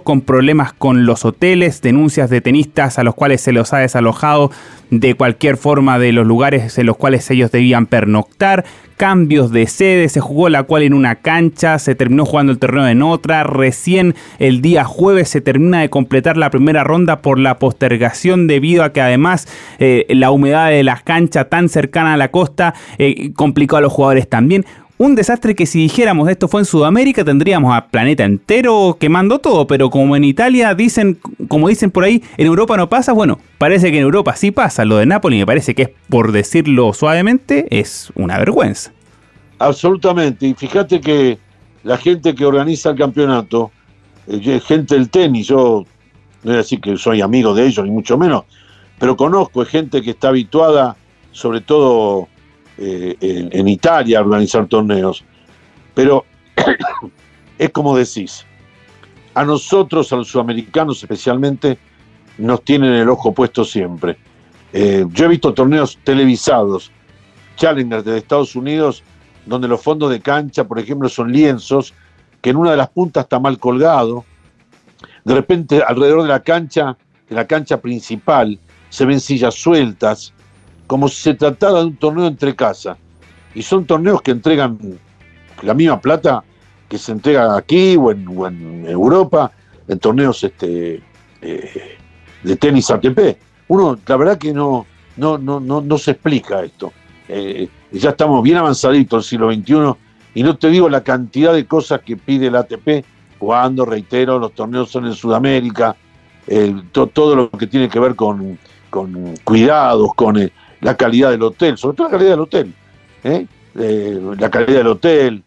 con 0.02 0.20
problemas 0.20 0.72
con 0.72 1.06
los 1.06 1.24
hoteles, 1.24 1.80
denuncias 1.80 2.28
de 2.28 2.40
tenistas 2.40 2.98
a 2.98 3.04
los 3.04 3.14
cuales 3.14 3.40
se 3.40 3.52
los 3.52 3.72
ha 3.72 3.78
desalojado 3.78 4.50
de 4.90 5.14
cualquier 5.14 5.56
forma 5.56 5.98
de 6.00 6.12
los 6.12 6.26
lugares 6.26 6.76
en 6.76 6.86
los 6.86 6.96
cuales 6.96 7.30
ellos 7.30 7.52
debían 7.52 7.86
pernoctar, 7.86 8.64
cambios 8.96 9.52
de 9.52 9.66
sede, 9.68 10.08
se 10.08 10.20
jugó 10.20 10.48
la 10.48 10.64
cual 10.64 10.82
en 10.82 10.92
una 10.92 11.16
cancha, 11.16 11.78
se 11.78 11.94
terminó 11.94 12.26
jugando 12.26 12.52
el 12.52 12.58
torneo 12.58 12.86
en 12.88 13.02
otra, 13.02 13.44
recién 13.44 14.16
el 14.40 14.60
día 14.60 14.84
jueves 14.84 15.28
se 15.28 15.40
termina 15.40 15.80
de 15.80 15.88
completar 15.88 16.36
la 16.36 16.50
primera 16.50 16.82
ronda 16.82 17.22
por 17.22 17.38
la 17.38 17.58
postergación 17.58 18.48
debido 18.48 18.82
a 18.82 18.92
que 18.92 19.00
además 19.00 19.46
eh, 19.78 20.04
la 20.08 20.32
humedad 20.32 20.70
de 20.70 20.82
las 20.82 21.02
canchas 21.04 21.48
tan 21.48 21.68
cercana 21.68 22.14
a 22.14 22.16
la 22.16 22.32
costa 22.32 22.74
eh, 22.98 23.32
complicó 23.34 23.76
a 23.76 23.80
los 23.80 23.92
jugadores 23.92 24.28
también. 24.28 24.66
Un 25.04 25.14
desastre 25.14 25.54
que 25.54 25.66
si 25.66 25.80
dijéramos 25.80 26.30
esto 26.30 26.48
fue 26.48 26.62
en 26.62 26.64
Sudamérica 26.64 27.26
tendríamos 27.26 27.76
a 27.76 27.88
planeta 27.88 28.24
entero 28.24 28.96
quemando 28.98 29.38
todo, 29.38 29.66
pero 29.66 29.90
como 29.90 30.16
en 30.16 30.24
Italia 30.24 30.74
dicen, 30.74 31.18
como 31.46 31.68
dicen 31.68 31.90
por 31.90 32.04
ahí, 32.04 32.22
en 32.38 32.46
Europa 32.46 32.74
no 32.78 32.88
pasa, 32.88 33.12
bueno, 33.12 33.38
parece 33.58 33.90
que 33.90 33.98
en 33.98 34.04
Europa 34.04 34.34
sí 34.34 34.50
pasa. 34.50 34.86
Lo 34.86 34.96
de 34.96 35.04
Nápoles 35.04 35.40
me 35.40 35.44
parece 35.44 35.74
que 35.74 35.82
es, 35.82 35.90
por 36.08 36.32
decirlo 36.32 36.94
suavemente, 36.94 37.66
es 37.68 38.14
una 38.14 38.38
vergüenza. 38.38 38.92
Absolutamente, 39.58 40.46
y 40.46 40.54
fíjate 40.54 41.02
que 41.02 41.38
la 41.82 41.98
gente 41.98 42.34
que 42.34 42.46
organiza 42.46 42.88
el 42.88 42.96
campeonato, 42.96 43.72
eh, 44.26 44.58
gente 44.66 44.94
del 44.94 45.10
tenis, 45.10 45.48
yo 45.48 45.84
no 46.44 46.50
voy 46.50 46.54
a 46.54 46.56
decir 46.56 46.80
que 46.80 46.96
soy 46.96 47.20
amigo 47.20 47.52
de 47.52 47.66
ellos, 47.66 47.84
ni 47.84 47.90
mucho 47.90 48.16
menos, 48.16 48.44
pero 48.98 49.18
conozco 49.18 49.66
gente 49.66 50.00
que 50.00 50.12
está 50.12 50.28
habituada, 50.28 50.96
sobre 51.30 51.60
todo 51.60 52.26
eh, 52.76 53.16
en, 53.20 53.68
Italia 53.68 54.20
organizar 54.20 54.66
torneos. 54.66 55.24
Pero 55.94 56.24
es 57.58 57.70
como 57.70 57.96
decís, 57.96 58.44
a 59.34 59.44
nosotros, 59.44 60.12
a 60.12 60.16
los 60.16 60.28
sudamericanos 60.28 61.02
especialmente, 61.02 61.78
nos 62.38 62.62
tienen 62.64 62.92
el 62.92 63.08
ojo 63.08 63.32
puesto 63.32 63.64
siempre. 63.64 64.16
Eh, 64.72 65.04
yo 65.10 65.26
he 65.26 65.28
visto 65.28 65.54
torneos 65.54 65.98
televisados, 66.02 66.90
Challengers 67.56 68.04
de 68.04 68.18
Estados 68.18 68.56
Unidos, 68.56 69.04
donde 69.46 69.68
los 69.68 69.80
fondos 69.80 70.10
de 70.10 70.20
cancha, 70.20 70.64
por 70.64 70.78
ejemplo, 70.78 71.08
son 71.08 71.32
lienzos, 71.32 71.94
que 72.40 72.50
en 72.50 72.56
una 72.56 72.72
de 72.72 72.76
las 72.76 72.90
puntas 72.90 73.24
está 73.24 73.38
mal 73.38 73.58
colgado. 73.58 74.24
De 75.24 75.34
repente, 75.34 75.82
alrededor 75.86 76.22
de 76.22 76.28
la 76.28 76.42
cancha, 76.42 76.96
de 77.28 77.36
la 77.36 77.46
cancha 77.46 77.80
principal, 77.80 78.58
se 78.88 79.04
ven 79.04 79.20
sillas 79.20 79.54
sueltas 79.54 80.34
como 80.86 81.08
si 81.08 81.16
se 81.16 81.34
tratara 81.34 81.80
de 81.80 81.86
un 81.86 81.96
torneo 81.96 82.26
entre 82.26 82.54
casa. 82.54 82.96
Y 83.54 83.62
son 83.62 83.84
torneos 83.84 84.22
que 84.22 84.32
entregan 84.32 84.78
la 85.62 85.74
misma 85.74 86.00
plata 86.00 86.42
que 86.88 86.98
se 86.98 87.12
entrega 87.12 87.56
aquí 87.56 87.96
o 87.96 88.10
en, 88.10 88.86
Europa, 88.86 89.50
en 89.88 89.98
torneos 89.98 90.42
este, 90.44 91.02
eh, 91.40 91.96
de 92.42 92.56
tenis 92.56 92.90
ATP. 92.90 93.38
Uno, 93.68 93.98
la 94.06 94.16
verdad 94.16 94.38
que 94.38 94.52
no, 94.52 94.86
no, 95.16 95.38
no, 95.38 95.60
no, 95.60 95.80
no 95.80 95.98
se 95.98 96.12
explica 96.12 96.62
esto. 96.62 96.92
Eh, 97.28 97.68
ya 97.90 98.10
estamos 98.10 98.42
bien 98.42 98.58
avanzaditos 98.58 99.24
el 99.24 99.28
siglo 99.28 99.52
XXI 99.52 99.98
y 100.34 100.42
no 100.42 100.56
te 100.56 100.68
digo 100.68 100.88
la 100.88 101.02
cantidad 101.02 101.54
de 101.54 101.64
cosas 101.64 102.00
que 102.02 102.16
pide 102.16 102.48
el 102.48 102.56
ATP 102.56 103.04
cuando, 103.38 103.84
reitero, 103.84 104.38
los 104.38 104.52
torneos 104.52 104.90
son 104.90 105.06
en 105.06 105.14
Sudamérica, 105.14 105.96
todo 106.92 107.36
lo 107.36 107.50
que 107.50 107.66
tiene 107.66 107.88
que 107.88 107.98
ver 107.98 108.14
con, 108.14 108.58
cuidados, 109.44 110.14
con 110.14 110.38
eh, 110.38 110.52
la 110.84 110.96
calidad 110.96 111.30
del 111.30 111.42
hotel, 111.42 111.78
sobre 111.78 111.96
todo 111.96 112.08
la 112.08 112.12
calidad 112.12 112.30
del 112.32 112.40
hotel, 112.40 112.74
¿eh? 113.24 113.46
la 113.74 114.50
calidad 114.50 114.78
del 114.78 114.86
hotel, 114.86 115.42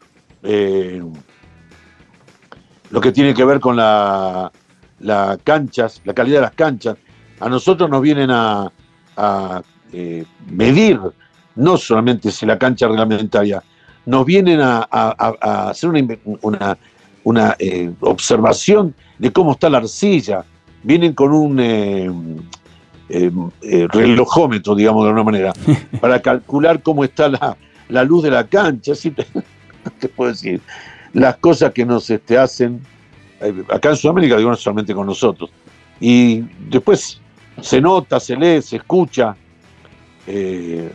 lo 2.90 3.02
que 3.02 3.12
tiene 3.12 3.36
que 3.36 3.46
ver 3.46 3.60
con 3.60 3.76
la, 3.76 4.52
las 5.00 5.38
canchas, 5.44 6.02
la 6.06 6.16
calidad 6.16 6.38
de 6.38 6.42
las 6.42 6.54
canchas. 6.54 6.98
A 7.40 7.50
nosotros 7.50 7.88
nos 7.88 8.02
vienen 8.02 8.32
a, 8.32 8.72
eh, 9.94 10.26
medir, 10.50 11.00
no 11.56 11.78
solamente 11.78 12.32
si 12.32 12.48
la 12.48 12.58
cancha 12.58 12.88
reglamentaria, 12.88 13.64
nos 14.08 14.26
vienen 14.26 14.60
a, 14.60 14.88
hacer 15.70 15.92
una, 16.24 16.78
una, 17.24 17.56
eh, 17.60 17.92
observación 18.00 18.96
de 19.20 19.32
cómo 19.32 19.52
está 19.52 19.70
la 19.70 19.78
arcilla. 19.78 20.46
Vienen 20.82 21.14
con 21.14 21.32
un 21.32 22.48
eh, 23.10 23.88
relojómetro, 23.92 24.76
digamos 24.76 25.04
de 25.04 25.10
alguna 25.10 25.24
manera, 25.24 25.54
para 26.02 26.22
calcular 26.22 26.82
cómo 26.82 27.04
está 27.04 27.30
la, 27.30 27.58
la 27.90 28.04
luz 28.04 28.24
de 28.24 28.32
la 28.32 28.46
cancha. 28.46 28.96
¿sí? 28.96 29.12
te 30.00 30.10
puedo 30.10 30.32
decir? 30.32 30.62
Las 31.14 31.38
cosas 31.38 31.72
que 31.74 31.86
nos 31.86 32.10
este, 32.10 32.38
hacen 32.38 32.82
acá 33.70 33.90
en 33.90 33.96
Sudamérica, 33.96 34.38
digo 34.38 34.50
no 34.50 34.56
solamente 34.56 34.94
con 34.94 35.08
nosotros. 35.08 35.50
Y 36.00 36.44
después 36.70 37.22
se 37.62 37.82
nota, 37.82 38.20
se 38.20 38.36
lee, 38.36 38.62
se 38.62 38.78
escucha 38.78 39.36
eh, 40.26 40.92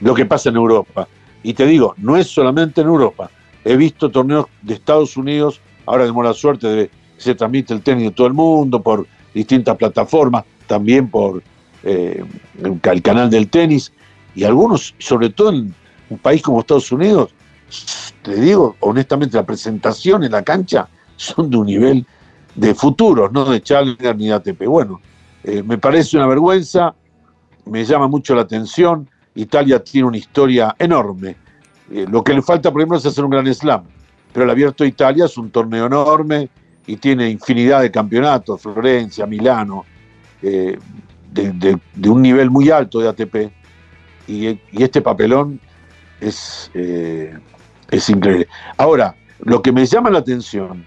lo 0.00 0.14
que 0.14 0.24
pasa 0.26 0.48
en 0.48 0.56
Europa. 0.56 1.08
Y 1.42 1.54
te 1.54 1.66
digo, 1.66 1.94
no 1.98 2.16
es 2.16 2.28
solamente 2.28 2.80
en 2.80 2.86
Europa. 2.86 3.30
He 3.64 3.76
visto 3.76 4.10
torneos 4.10 4.46
de 4.62 4.74
Estados 4.74 5.16
Unidos, 5.16 5.60
ahora 5.86 6.04
tenemos 6.04 6.24
la 6.24 6.34
suerte 6.34 6.68
de 6.68 6.88
que 6.88 6.92
se 7.16 7.34
transmite 7.34 7.74
el 7.74 7.82
tenis 7.82 8.04
de 8.04 8.10
todo 8.10 8.26
el 8.26 8.32
mundo 8.32 8.82
por 8.82 9.06
distintas 9.34 9.76
plataformas, 9.76 10.44
también 10.72 11.10
por 11.10 11.42
eh, 11.82 12.24
el 12.62 13.02
canal 13.02 13.28
del 13.28 13.50
tenis, 13.50 13.92
y 14.34 14.44
algunos, 14.44 14.94
sobre 14.96 15.28
todo 15.28 15.50
en 15.50 15.74
un 16.08 16.16
país 16.16 16.40
como 16.40 16.60
Estados 16.60 16.90
Unidos, 16.90 17.34
te 18.22 18.36
digo 18.36 18.74
honestamente, 18.80 19.36
la 19.36 19.44
presentación 19.44 20.24
en 20.24 20.32
la 20.32 20.42
cancha 20.42 20.88
son 21.16 21.50
de 21.50 21.58
un 21.58 21.66
nivel 21.66 22.06
de 22.54 22.74
futuro, 22.74 23.28
no 23.30 23.44
de 23.44 23.60
Challenger 23.60 24.16
ni 24.16 24.28
de 24.28 24.32
ATP. 24.32 24.64
Bueno, 24.64 24.98
eh, 25.44 25.62
me 25.62 25.76
parece 25.76 26.16
una 26.16 26.26
vergüenza, 26.26 26.94
me 27.66 27.84
llama 27.84 28.08
mucho 28.08 28.34
la 28.34 28.40
atención. 28.40 29.06
Italia 29.34 29.84
tiene 29.84 30.08
una 30.08 30.16
historia 30.16 30.74
enorme. 30.78 31.36
Eh, 31.90 32.06
lo 32.10 32.24
que 32.24 32.32
le 32.32 32.40
falta, 32.40 32.72
por 32.72 32.80
ejemplo, 32.80 32.96
es 32.96 33.04
hacer 33.04 33.24
un 33.24 33.30
gran 33.30 33.54
slam. 33.54 33.82
Pero 34.32 34.44
el 34.44 34.50
Abierto 34.50 34.84
de 34.84 34.88
Italia 34.88 35.26
es 35.26 35.36
un 35.36 35.50
torneo 35.50 35.84
enorme 35.84 36.48
y 36.86 36.96
tiene 36.96 37.28
infinidad 37.28 37.82
de 37.82 37.90
campeonatos, 37.90 38.62
Florencia, 38.62 39.26
Milano, 39.26 39.84
eh, 40.42 40.78
de, 41.32 42.08
un 42.08 42.22
nivel 42.22 42.50
muy 42.50 42.70
alto 42.70 43.00
de 43.00 43.08
ATP. 43.08 43.52
Y, 44.28 44.58
este 44.72 45.00
papelón 45.00 45.60
es, 46.20 46.70
es 46.74 48.08
increíble. 48.08 48.46
Ahora, 48.76 49.14
lo 49.40 49.60
que 49.60 49.72
me 49.72 49.84
llama 49.84 50.10
la 50.10 50.20
atención 50.20 50.84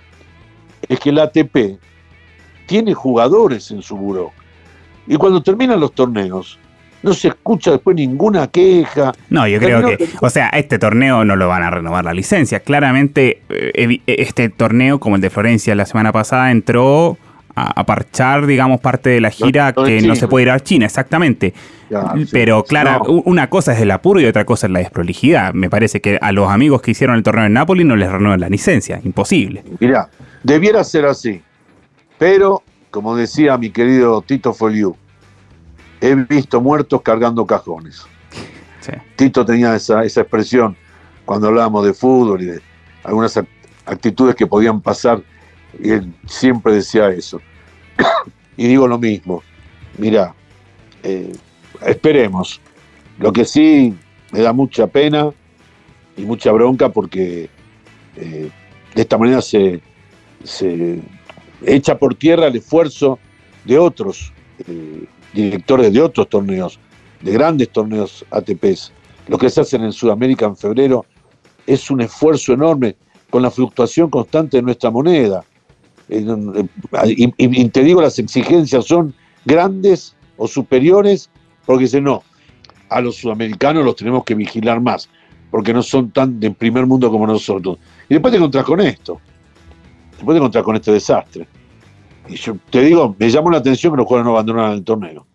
es 0.87 0.99
que 0.99 1.09
el 1.09 1.19
ATP 1.19 1.77
tiene 2.65 2.93
jugadores 2.93 3.71
en 3.71 3.81
su 3.81 3.97
buró. 3.97 4.31
Y 5.07 5.15
cuando 5.17 5.41
terminan 5.41 5.79
los 5.79 5.93
torneos, 5.93 6.59
no 7.03 7.13
se 7.13 7.27
escucha 7.27 7.71
después 7.71 7.95
ninguna 7.95 8.47
queja. 8.47 9.13
No, 9.29 9.47
yo 9.47 9.59
creo 9.59 9.85
que, 9.85 10.09
o 10.19 10.29
sea, 10.29 10.49
este 10.49 10.79
torneo 10.79 11.23
no 11.23 11.35
lo 11.35 11.47
van 11.47 11.61
a 11.61 11.69
renovar 11.69 12.03
la 12.03 12.13
licencia. 12.13 12.61
Claramente, 12.61 13.43
eh, 13.49 13.99
este 14.07 14.49
torneo, 14.49 14.99
como 14.99 15.15
el 15.15 15.21
de 15.21 15.29
Florencia 15.29 15.75
la 15.75 15.85
semana 15.85 16.11
pasada, 16.11 16.49
entró 16.49 17.17
a, 17.55 17.85
parchar, 17.85 18.45
digamos, 18.45 18.81
parte 18.81 19.09
de 19.09 19.21
la 19.21 19.29
gira 19.29 19.73
que 19.73 20.01
no 20.01 20.15
se 20.15 20.27
puede 20.27 20.43
ir 20.43 20.51
a 20.51 20.59
China, 20.59 20.85
exactamente. 20.85 21.53
Pero 22.31 22.63
claro, 22.63 23.03
una 23.25 23.49
cosa 23.49 23.73
es 23.73 23.79
el 23.79 23.91
apuro 23.91 24.19
y 24.19 24.25
otra 24.25 24.45
cosa 24.45 24.67
es 24.67 24.73
la 24.73 24.79
desprolijidad. 24.79 25.53
Me 25.53 25.69
parece 25.69 26.01
que 26.01 26.17
a 26.21 26.31
los 26.31 26.49
amigos 26.49 26.81
que 26.81 26.91
hicieron 26.91 27.15
el 27.15 27.23
torneo 27.23 27.45
en 27.45 27.53
Nápoles 27.53 27.85
no 27.85 27.95
les 27.95 28.11
renuevan 28.11 28.41
la 28.41 28.49
licencia, 28.49 28.99
imposible. 29.03 29.63
Mira, 29.79 30.09
debiera 30.43 30.83
ser 30.83 31.05
así, 31.05 31.41
pero 32.17 32.61
como 32.91 33.15
decía 33.15 33.57
mi 33.57 33.69
querido 33.69 34.21
Tito 34.21 34.53
Foliu, 34.53 34.95
he 36.01 36.15
visto 36.15 36.61
muertos 36.61 37.01
cargando 37.01 37.45
cajones. 37.45 38.05
Tito 39.15 39.45
tenía 39.45 39.75
esa, 39.75 40.03
esa 40.03 40.21
expresión 40.21 40.75
cuando 41.23 41.47
hablábamos 41.47 41.85
de 41.85 41.93
fútbol 41.93 42.41
y 42.41 42.45
de 42.45 42.61
algunas 43.03 43.39
actitudes 43.85 44.35
que 44.35 44.45
podían 44.45 44.81
pasar 44.81 45.21
y 45.79 45.91
él 45.91 46.13
siempre 46.25 46.73
decía 46.73 47.09
eso. 47.09 47.39
y 48.57 48.67
digo 48.67 48.87
lo 48.87 48.97
mismo, 48.97 49.43
mira, 49.97 50.33
eh, 51.03 51.33
esperemos. 51.85 52.61
Lo 53.17 53.31
que 53.31 53.45
sí 53.45 53.95
me 54.31 54.41
da 54.41 54.51
mucha 54.51 54.87
pena 54.87 55.31
y 56.17 56.23
mucha 56.23 56.51
bronca 56.51 56.89
porque 56.89 57.49
eh, 58.17 58.49
de 58.93 59.01
esta 59.01 59.17
manera 59.17 59.41
se, 59.41 59.81
se, 60.43 60.99
echa 61.65 61.97
por 61.97 62.15
tierra 62.15 62.47
el 62.47 62.55
esfuerzo 62.57 63.19
de 63.63 63.77
otros 63.77 64.33
eh, 64.67 65.05
directores 65.33 65.91
de 65.93 66.01
otros 66.01 66.29
torneos, 66.29 66.79
de 67.21 67.31
grandes 67.31 67.69
torneos 67.69 68.25
ATPs. 68.31 68.91
Lo 69.27 69.37
que 69.37 69.49
se 69.49 69.61
hacen 69.61 69.83
en 69.83 69.91
Sudamérica 69.91 70.45
en 70.45 70.55
febrero 70.55 71.05
es 71.65 71.89
un 71.89 72.01
esfuerzo 72.01 72.53
enorme 72.53 72.95
con 73.29 73.41
la 73.41 73.51
fluctuación 73.51 74.09
constante 74.09 74.57
de 74.57 74.63
nuestra 74.63 74.89
moneda. 74.89 75.43
Eh, 76.09 76.67
y, 77.05 77.69
te 77.69 77.83
digo, 77.83 78.01
las 78.01 78.19
exigencias 78.19 78.85
son 78.85 79.13
grandes 79.45 80.15
o 80.37 80.47
superiores, 80.47 81.29
porque 81.65 81.83
dicen, 81.83 82.03
no, 82.03 82.23
a 82.89 83.01
los 83.01 83.15
sudamericanos 83.15 83.83
los 83.83 83.95
tenemos 83.95 84.23
que 84.23 84.35
vigilar 84.35 84.81
más, 84.81 85.09
porque 85.51 85.73
no 85.73 85.81
son 85.81 86.11
tan 86.11 86.39
de 86.39 86.51
primer 86.51 86.85
mundo 86.85 87.09
como 87.09 87.25
nosotros. 87.25 87.77
Y 88.09 88.13
después 88.13 88.31
te 88.31 88.37
encontrás 88.37 88.65
con 88.65 88.81
esto, 88.81 89.19
después 90.11 90.35
te 90.35 90.37
encontrás 90.37 90.63
con 90.63 90.75
este 90.75 90.91
desastre. 90.91 91.47
Y 92.27 92.35
yo 92.35 92.57
te 92.69 92.81
digo, 92.81 93.15
me 93.17 93.29
llamó 93.29 93.51
la 93.51 93.57
atención 93.57 93.93
que 93.93 93.97
los 93.97 94.07
jugadores 94.07 94.25
no 94.25 94.31
abandonaran 94.31 94.73
el 94.73 94.83
torneo. 94.83 95.25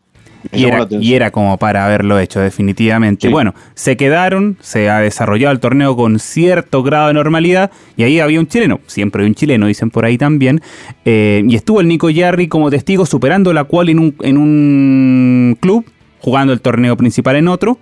Y 0.52 1.14
era, 1.14 1.30
como 1.30 1.56
para 1.58 1.84
haberlo 1.84 2.18
hecho, 2.18 2.40
definitivamente. 2.40 3.28
Bueno, 3.28 3.54
se 3.74 3.96
quedaron, 3.96 4.56
se 4.60 4.88
ha 4.88 5.00
desarrollado 5.00 5.52
el 5.52 5.60
torneo 5.60 5.96
con 5.96 6.18
cierto 6.18 6.82
grado 6.82 7.08
de 7.08 7.14
normalidad 7.14 7.70
y 7.96 8.04
ahí 8.04 8.20
había 8.20 8.40
un 8.40 8.46
chileno, 8.46 8.80
siempre 8.86 9.22
hay 9.22 9.28
un 9.28 9.34
chileno, 9.34 9.66
dicen 9.66 9.90
por 9.90 10.04
ahí 10.04 10.18
también, 10.18 10.60
eh, 11.04 11.42
y 11.46 11.54
estuvo 11.56 11.80
el 11.80 11.88
Nico 11.88 12.10
Yarri 12.10 12.48
como 12.48 12.70
testigo 12.70 13.06
superando 13.06 13.52
la 13.52 13.64
cual 13.64 13.88
en 13.90 13.98
un, 13.98 14.14
en 14.22 14.36
un 14.36 15.58
club, 15.60 15.84
jugando 16.20 16.52
el 16.52 16.60
torneo 16.60 16.96
principal 16.96 17.36
en 17.36 17.48
otro. 17.48 17.78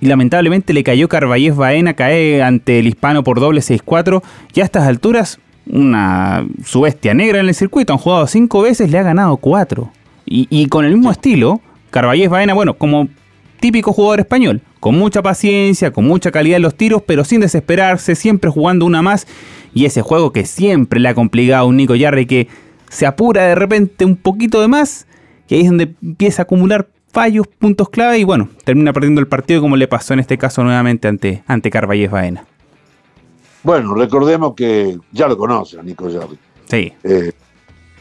Y 0.00 0.06
lamentablemente 0.06 0.72
le 0.72 0.82
cayó 0.82 1.08
Carballés 1.08 1.54
Baena, 1.54 1.92
cae 1.92 2.42
ante 2.42 2.78
el 2.78 2.86
hispano 2.86 3.22
por 3.22 3.38
doble 3.38 3.60
6-4. 3.60 4.22
Y 4.54 4.60
a 4.60 4.64
estas 4.64 4.88
alturas, 4.88 5.38
una 5.66 6.46
su 6.64 6.80
bestia 6.80 7.12
negra 7.12 7.40
en 7.40 7.48
el 7.48 7.54
circuito. 7.54 7.92
Han 7.92 7.98
jugado 7.98 8.26
cinco 8.26 8.62
veces, 8.62 8.90
le 8.90 8.98
ha 8.98 9.02
ganado 9.02 9.36
cuatro. 9.36 9.92
Y, 10.24 10.46
y 10.48 10.66
con 10.68 10.86
el 10.86 10.94
mismo 10.94 11.10
estilo, 11.10 11.60
Carballés 11.90 12.30
Baena, 12.30 12.54
bueno, 12.54 12.74
como 12.74 13.08
típico 13.60 13.92
jugador 13.92 14.20
español, 14.20 14.62
con 14.80 14.98
mucha 14.98 15.22
paciencia, 15.22 15.92
con 15.92 16.06
mucha 16.06 16.30
calidad 16.30 16.56
en 16.56 16.62
los 16.62 16.74
tiros, 16.74 17.02
pero 17.06 17.24
sin 17.24 17.40
desesperarse, 17.40 18.14
siempre 18.14 18.50
jugando 18.50 18.86
una 18.86 19.02
más. 19.02 19.26
Y 19.74 19.84
ese 19.84 20.02
juego 20.02 20.32
que 20.32 20.46
siempre 20.46 20.98
le 20.98 21.08
ha 21.08 21.14
complicado 21.14 21.62
a 21.62 21.66
un 21.66 21.76
Nico 21.76 21.94
Yarri 21.94 22.26
que 22.26 22.48
se 22.88 23.06
apura 23.06 23.44
de 23.44 23.54
repente 23.54 24.04
un 24.04 24.16
poquito 24.16 24.60
de 24.60 24.68
más, 24.68 25.06
y 25.48 25.54
ahí 25.54 25.60
es 25.62 25.68
donde 25.68 25.94
empieza 26.02 26.42
a 26.42 26.44
acumular 26.44 26.88
fallos, 27.12 27.46
puntos 27.46 27.88
clave 27.88 28.18
y 28.18 28.24
bueno, 28.24 28.48
termina 28.64 28.92
perdiendo 28.92 29.20
el 29.20 29.26
partido 29.26 29.60
como 29.60 29.76
le 29.76 29.88
pasó 29.88 30.14
en 30.14 30.20
este 30.20 30.38
caso 30.38 30.62
nuevamente 30.62 31.08
ante, 31.08 31.42
ante 31.46 31.70
Carballés 31.70 32.10
Baena. 32.10 32.44
Bueno, 33.62 33.94
recordemos 33.94 34.54
que 34.54 34.96
ya 35.12 35.28
lo 35.28 35.36
conoce 35.36 35.78
a 35.78 35.82
Nico 35.82 36.08
Yarri. 36.08 36.38
Sí. 36.66 36.92
Eh, 37.04 37.32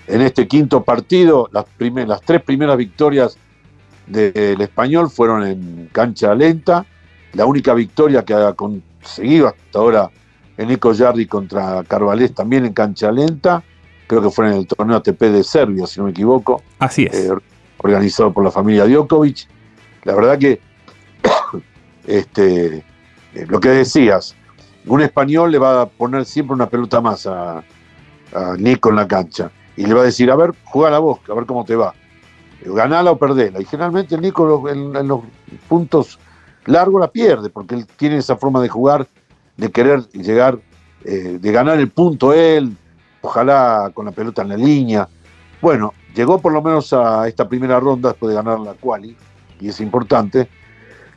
en 0.07 0.21
este 0.21 0.47
quinto 0.47 0.83
partido, 0.83 1.49
las, 1.51 1.65
las 1.79 2.21
tres 2.21 2.41
primeras 2.41 2.77
victorias 2.77 3.37
del 4.09 4.59
español 4.61 5.09
fueron 5.09 5.45
en 5.45 5.89
cancha 5.91 6.33
lenta. 6.35 6.85
La 7.33 7.45
única 7.45 7.73
victoria 7.73 8.25
que 8.25 8.33
ha 8.33 8.53
conseguido 8.53 9.47
hasta 9.47 9.79
ahora 9.79 10.09
en 10.57 10.71
Eco 10.71 10.93
Jardi 10.93 11.25
contra 11.25 11.83
Carvalés 11.83 12.33
también 12.33 12.65
en 12.65 12.73
cancha 12.73 13.11
lenta. 13.11 13.63
Creo 14.07 14.21
que 14.21 14.29
fue 14.29 14.47
en 14.47 14.53
el 14.53 14.67
torneo 14.67 14.97
ATP 14.97 15.21
de 15.21 15.43
Serbia, 15.43 15.85
si 15.85 15.99
no 15.99 16.05
me 16.05 16.11
equivoco. 16.11 16.61
Así 16.79 17.03
es. 17.03 17.13
Eh, 17.13 17.31
organizado 17.77 18.33
por 18.33 18.43
la 18.43 18.51
familia 18.51 18.85
Djokovic. 18.85 19.47
La 20.03 20.15
verdad 20.15 20.37
que 20.37 20.59
este, 22.07 22.83
eh, 23.35 23.45
lo 23.47 23.59
que 23.59 23.69
decías, 23.69 24.35
un 24.85 25.01
español 25.01 25.51
le 25.51 25.59
va 25.59 25.83
a 25.83 25.85
poner 25.85 26.25
siempre 26.25 26.53
una 26.53 26.69
pelota 26.69 27.01
más 27.01 27.27
a, 27.27 27.63
Nico 28.59 28.89
en 28.89 28.95
la 28.95 29.07
cancha 29.07 29.49
y 29.75 29.87
le 29.87 29.93
va 29.95 30.01
a 30.01 30.03
decir, 30.03 30.29
a 30.29 30.35
ver, 30.35 30.51
juega 30.65 30.91
la 30.91 30.99
voz, 30.99 31.19
a 31.27 31.33
ver 31.33 31.47
cómo 31.47 31.65
te 31.65 31.75
va. 31.75 31.95
Ganala 32.65 33.11
o 33.11 33.17
perdela. 33.17 33.61
Y 33.61 33.65
generalmente 33.65 34.15
el 34.15 34.21
Nico 34.21 34.67
en, 34.69 34.93
los 35.07 35.21
puntos 35.67 36.19
largos 36.65 37.01
la 37.01 37.09
pierde, 37.09 37.49
porque 37.49 37.75
él 37.75 37.85
tiene 37.97 38.17
esa 38.17 38.35
forma 38.35 38.61
de 38.61 38.69
jugar, 38.69 39.07
de 39.57 39.71
querer 39.71 40.07
llegar, 40.09 40.59
eh, 41.05 41.37
de 41.39 41.51
ganar 41.51 41.79
el 41.79 41.89
punto 41.89 42.33
él, 42.33 42.75
ojalá 43.21 43.91
con 43.93 44.05
la 44.05 44.11
pelota 44.11 44.41
en 44.41 44.49
la 44.49 44.57
línea. 44.57 45.07
Bueno, 45.61 45.93
llegó 46.15 46.39
por 46.39 46.53
lo 46.53 46.61
menos 46.61 46.93
a 46.93 47.27
esta 47.27 47.47
primera 47.47 47.79
ronda 47.79 48.09
después 48.09 48.29
de 48.29 48.35
ganar 48.35 48.59
la 48.59 48.73
quali, 48.73 49.15
y 49.59 49.69
es 49.69 49.79
importante, 49.81 50.49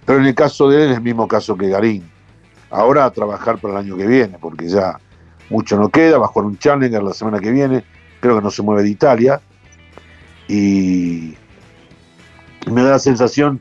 pero 0.04 0.18
en 0.18 0.26
el 0.26 0.34
caso 0.34 0.68
de 0.68 0.84
él 0.84 0.90
es 0.90 0.96
el 0.96 1.02
mismo 1.02 1.28
caso 1.28 1.56
que 1.56 1.68
Garín. 1.68 2.11
Ahora 2.70 3.04
a 3.04 3.11
trabajar 3.11 3.58
para 3.58 3.75
el 3.75 3.80
año 3.87 3.96
que 3.96 4.06
viene, 4.06 4.38
porque 4.40 4.68
ya 4.68 4.99
mucho 5.50 5.76
no 5.76 5.90
queda, 5.90 6.18
va 6.18 6.26
a 6.26 6.28
jugar 6.28 6.46
un 6.46 6.58
Challenger 6.58 7.02
la 7.02 7.12
semana 7.12 7.38
que 7.38 7.50
viene, 7.50 7.84
creo 8.20 8.37
que 8.37 8.42
no 8.42 8.50
se 8.50 8.62
mueve 8.62 8.82
de 8.82 8.88
Italia, 8.88 9.40
y 10.52 11.35
me 12.71 12.82
da 12.82 12.90
la 12.90 12.99
sensación 12.99 13.61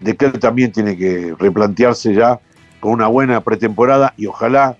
de 0.00 0.16
que 0.16 0.26
él 0.26 0.38
también 0.38 0.70
tiene 0.70 0.94
que 0.94 1.34
replantearse 1.38 2.12
ya 2.12 2.40
con 2.78 2.92
una 2.92 3.06
buena 3.06 3.40
pretemporada 3.40 4.12
y 4.18 4.26
ojalá 4.26 4.76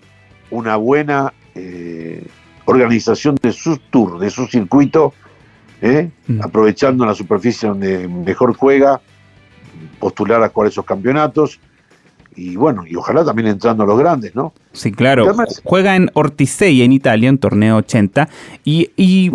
una 0.51 0.77
buena 0.77 1.33
eh, 1.55 2.27
organización 2.67 3.37
de 3.41 3.53
su 3.53 3.79
tour, 3.79 4.19
de 4.19 4.29
su 4.29 4.47
circuito, 4.47 5.15
¿eh? 5.81 6.11
mm. 6.27 6.43
aprovechando 6.43 7.07
la 7.07 7.15
superficie 7.15 7.71
donde 7.71 8.07
mejor 8.07 8.55
juega, 8.55 9.01
postular 9.99 10.43
a 10.43 10.51
jugar 10.51 10.69
esos 10.69 10.85
campeonatos 10.85 11.59
y 12.37 12.57
bueno, 12.57 12.85
y 12.87 12.95
ojalá 12.97 13.25
también 13.25 13.49
entrando 13.49 13.85
a 13.85 13.87
los 13.87 13.99
grandes, 13.99 14.35
¿no? 14.35 14.53
Sí, 14.73 14.93
claro. 14.93 15.35
Juega 15.65 15.97
en 15.97 16.11
Ortisei, 16.15 16.83
en 16.83 16.93
Italia, 16.93 17.29
en 17.29 17.39
torneo 17.39 17.77
80. 17.77 18.29
Y, 18.65 19.33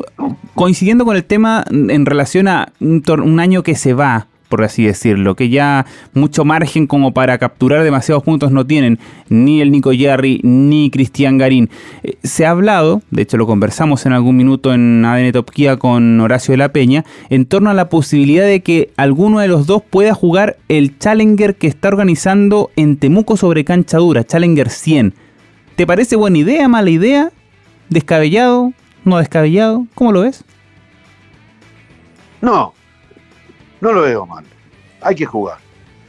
coincidiendo 0.54 1.04
con 1.06 1.16
el 1.16 1.24
tema 1.24 1.66
en 1.70 2.06
relación 2.06 2.48
a 2.48 2.72
un, 2.80 3.04
un 3.24 3.40
año 3.40 3.64
que 3.64 3.76
se 3.76 3.94
va, 3.94 4.28
por 4.52 4.64
así 4.64 4.84
decirlo, 4.86 5.36
que 5.36 5.50
ya 5.50 5.88
mucho 6.14 6.46
margen 6.46 6.86
como 6.86 7.14
para 7.14 7.38
capturar 7.38 7.84
demasiados 7.84 8.22
puntos 8.22 8.52
no 8.52 8.68
tienen 8.68 9.00
ni 9.30 9.62
el 9.62 9.72
Nico 9.72 9.92
Jerry 9.94 10.42
ni 10.44 10.92
Cristian 10.92 11.38
Garín. 11.38 11.70
Eh, 12.04 12.18
se 12.22 12.46
ha 12.46 12.52
hablado, 12.52 13.02
de 13.10 13.22
hecho 13.24 13.38
lo 13.38 13.48
conversamos 13.48 14.06
en 14.06 14.12
algún 14.14 14.36
minuto 14.36 14.74
en 14.74 15.04
ADN 15.06 15.32
Top 15.32 15.52
con 15.80 16.20
Horacio 16.20 16.52
de 16.52 16.58
la 16.58 16.74
Peña, 16.74 17.06
en 17.30 17.46
torno 17.46 17.70
a 17.70 17.74
la 17.74 17.90
posibilidad 17.90 18.46
de 18.46 18.62
que 18.62 18.92
alguno 18.98 19.40
de 19.40 19.48
los 19.48 19.66
dos 19.66 19.82
pueda 19.82 20.14
jugar 20.14 20.58
el 20.68 21.00
Challenger 21.00 21.56
que 21.56 21.68
está 21.68 21.88
organizando 21.88 22.70
en 22.76 22.98
Temuco 22.98 23.38
sobre 23.38 23.64
cancha 23.64 23.98
dura, 23.98 24.26
Challenger 24.26 24.70
100. 24.70 25.14
¿Te 25.78 25.88
parece 25.88 26.18
buena 26.18 26.38
idea, 26.38 26.68
mala 26.68 26.90
idea? 26.90 27.32
¿Descabellado? 27.90 28.74
¿No 29.06 29.18
descabellado? 29.18 29.88
¿Cómo 29.96 30.12
lo 30.12 30.22
ves? 30.22 30.44
No, 32.42 32.74
no 33.82 33.92
lo 33.92 34.02
veo 34.04 34.26
mal. 34.26 34.46
Hay 35.02 35.16
que 35.16 35.26
jugar. 35.26 35.58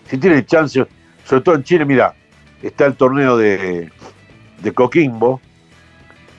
Si 0.09 0.19
tiene 0.19 0.45
chance, 0.45 0.87
sobre 1.25 1.43
todo 1.43 1.55
en 1.57 1.64
Chile, 1.64 1.85
mira, 1.85 2.14
está 2.62 2.87
el 2.87 2.95
torneo 2.95 3.37
de, 3.37 3.91
Coquimbo 4.75 5.41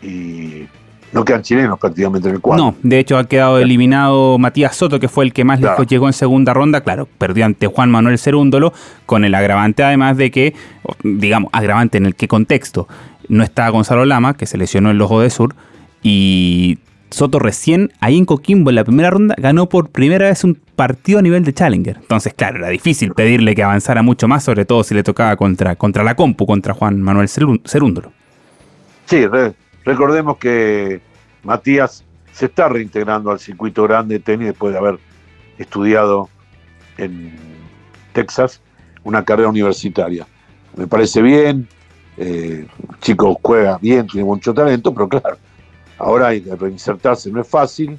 y 0.01 0.65
no 1.11 1.25
quedan 1.25 1.41
chilenos 1.41 1.77
prácticamente 1.77 2.29
en 2.29 2.35
el 2.35 2.41
cuadro. 2.41 2.63
No, 2.63 2.75
de 2.81 2.99
hecho 2.99 3.17
ha 3.17 3.25
quedado 3.27 3.59
eliminado 3.59 4.37
Matías 4.37 4.75
Soto, 4.75 4.99
que 4.99 5.09
fue 5.09 5.25
el 5.25 5.33
que 5.33 5.43
más 5.43 5.59
lejos 5.59 5.85
llegó 5.87 6.07
en 6.07 6.13
segunda 6.13 6.53
ronda. 6.53 6.81
Claro, 6.81 7.07
perdió 7.17 7.45
ante 7.45 7.67
Juan 7.67 7.91
Manuel 7.91 8.17
Cerúndolo, 8.17 8.73
con 9.05 9.25
el 9.25 9.35
agravante 9.35 9.83
además 9.83 10.15
de 10.17 10.31
que, 10.31 10.55
digamos, 11.03 11.49
agravante 11.51 11.97
en 11.97 12.05
el 12.05 12.15
que 12.15 12.27
contexto, 12.27 12.87
no 13.27 13.43
está 13.43 13.67
Gonzalo 13.69 14.05
Lama, 14.05 14.35
que 14.35 14.45
se 14.45 14.57
lesionó 14.57 14.91
el 14.91 15.01
ojo 15.01 15.21
de 15.21 15.29
sur, 15.29 15.55
y 16.01 16.79
Soto 17.13 17.37
recién 17.37 17.91
ahí 17.99 18.17
en 18.17 18.25
Coquimbo 18.25 18.71
en 18.71 18.75
la 18.75 18.83
primera 18.83 19.11
ronda 19.11 19.35
ganó 19.37 19.69
por 19.69 19.91
primera 19.91 20.25
vez 20.25 20.43
un 20.43 20.55
partido 20.75 21.19
a 21.19 21.21
nivel 21.21 21.43
de 21.43 21.53
Challenger. 21.53 21.97
Entonces, 21.97 22.33
claro, 22.33 22.57
era 22.57 22.69
difícil 22.69 23.13
pedirle 23.13 23.53
que 23.53 23.61
avanzara 23.61 24.01
mucho 24.01 24.27
más, 24.27 24.43
sobre 24.43 24.65
todo 24.65 24.83
si 24.83 24.95
le 24.95 25.03
tocaba 25.03 25.35
contra, 25.35 25.75
contra 25.75 26.03
la 26.03 26.15
compu, 26.15 26.47
contra 26.47 26.73
Juan 26.73 26.99
Manuel 26.99 27.29
Cerúndolo. 27.29 28.11
Sí, 29.05 29.25
recordemos 29.85 30.37
que 30.37 31.01
Matías 31.43 32.03
se 32.31 32.47
está 32.47 32.67
reintegrando 32.67 33.29
al 33.29 33.39
circuito 33.39 33.83
grande 33.83 34.15
de 34.15 34.19
tenis 34.19 34.47
después 34.47 34.73
de 34.73 34.79
haber 34.79 34.97
estudiado 35.59 36.29
en 36.97 37.35
Texas 38.13 38.59
una 39.03 39.23
carrera 39.23 39.49
universitaria. 39.49 40.25
Me 40.75 40.87
parece 40.87 41.21
bien, 41.21 41.67
eh, 42.17 42.65
chico 43.01 43.37
juega 43.39 43.77
bien, 43.77 44.07
tiene 44.07 44.25
mucho 44.25 44.51
talento, 44.51 44.91
pero 44.91 45.07
claro, 45.07 45.37
Ahora 45.97 46.29
reinsertarse, 46.59 47.31
no 47.31 47.41
es 47.41 47.47
fácil, 47.47 47.97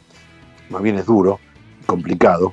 más 0.70 0.82
bien 0.82 0.96
es 0.96 1.06
duro, 1.06 1.38
complicado, 1.86 2.52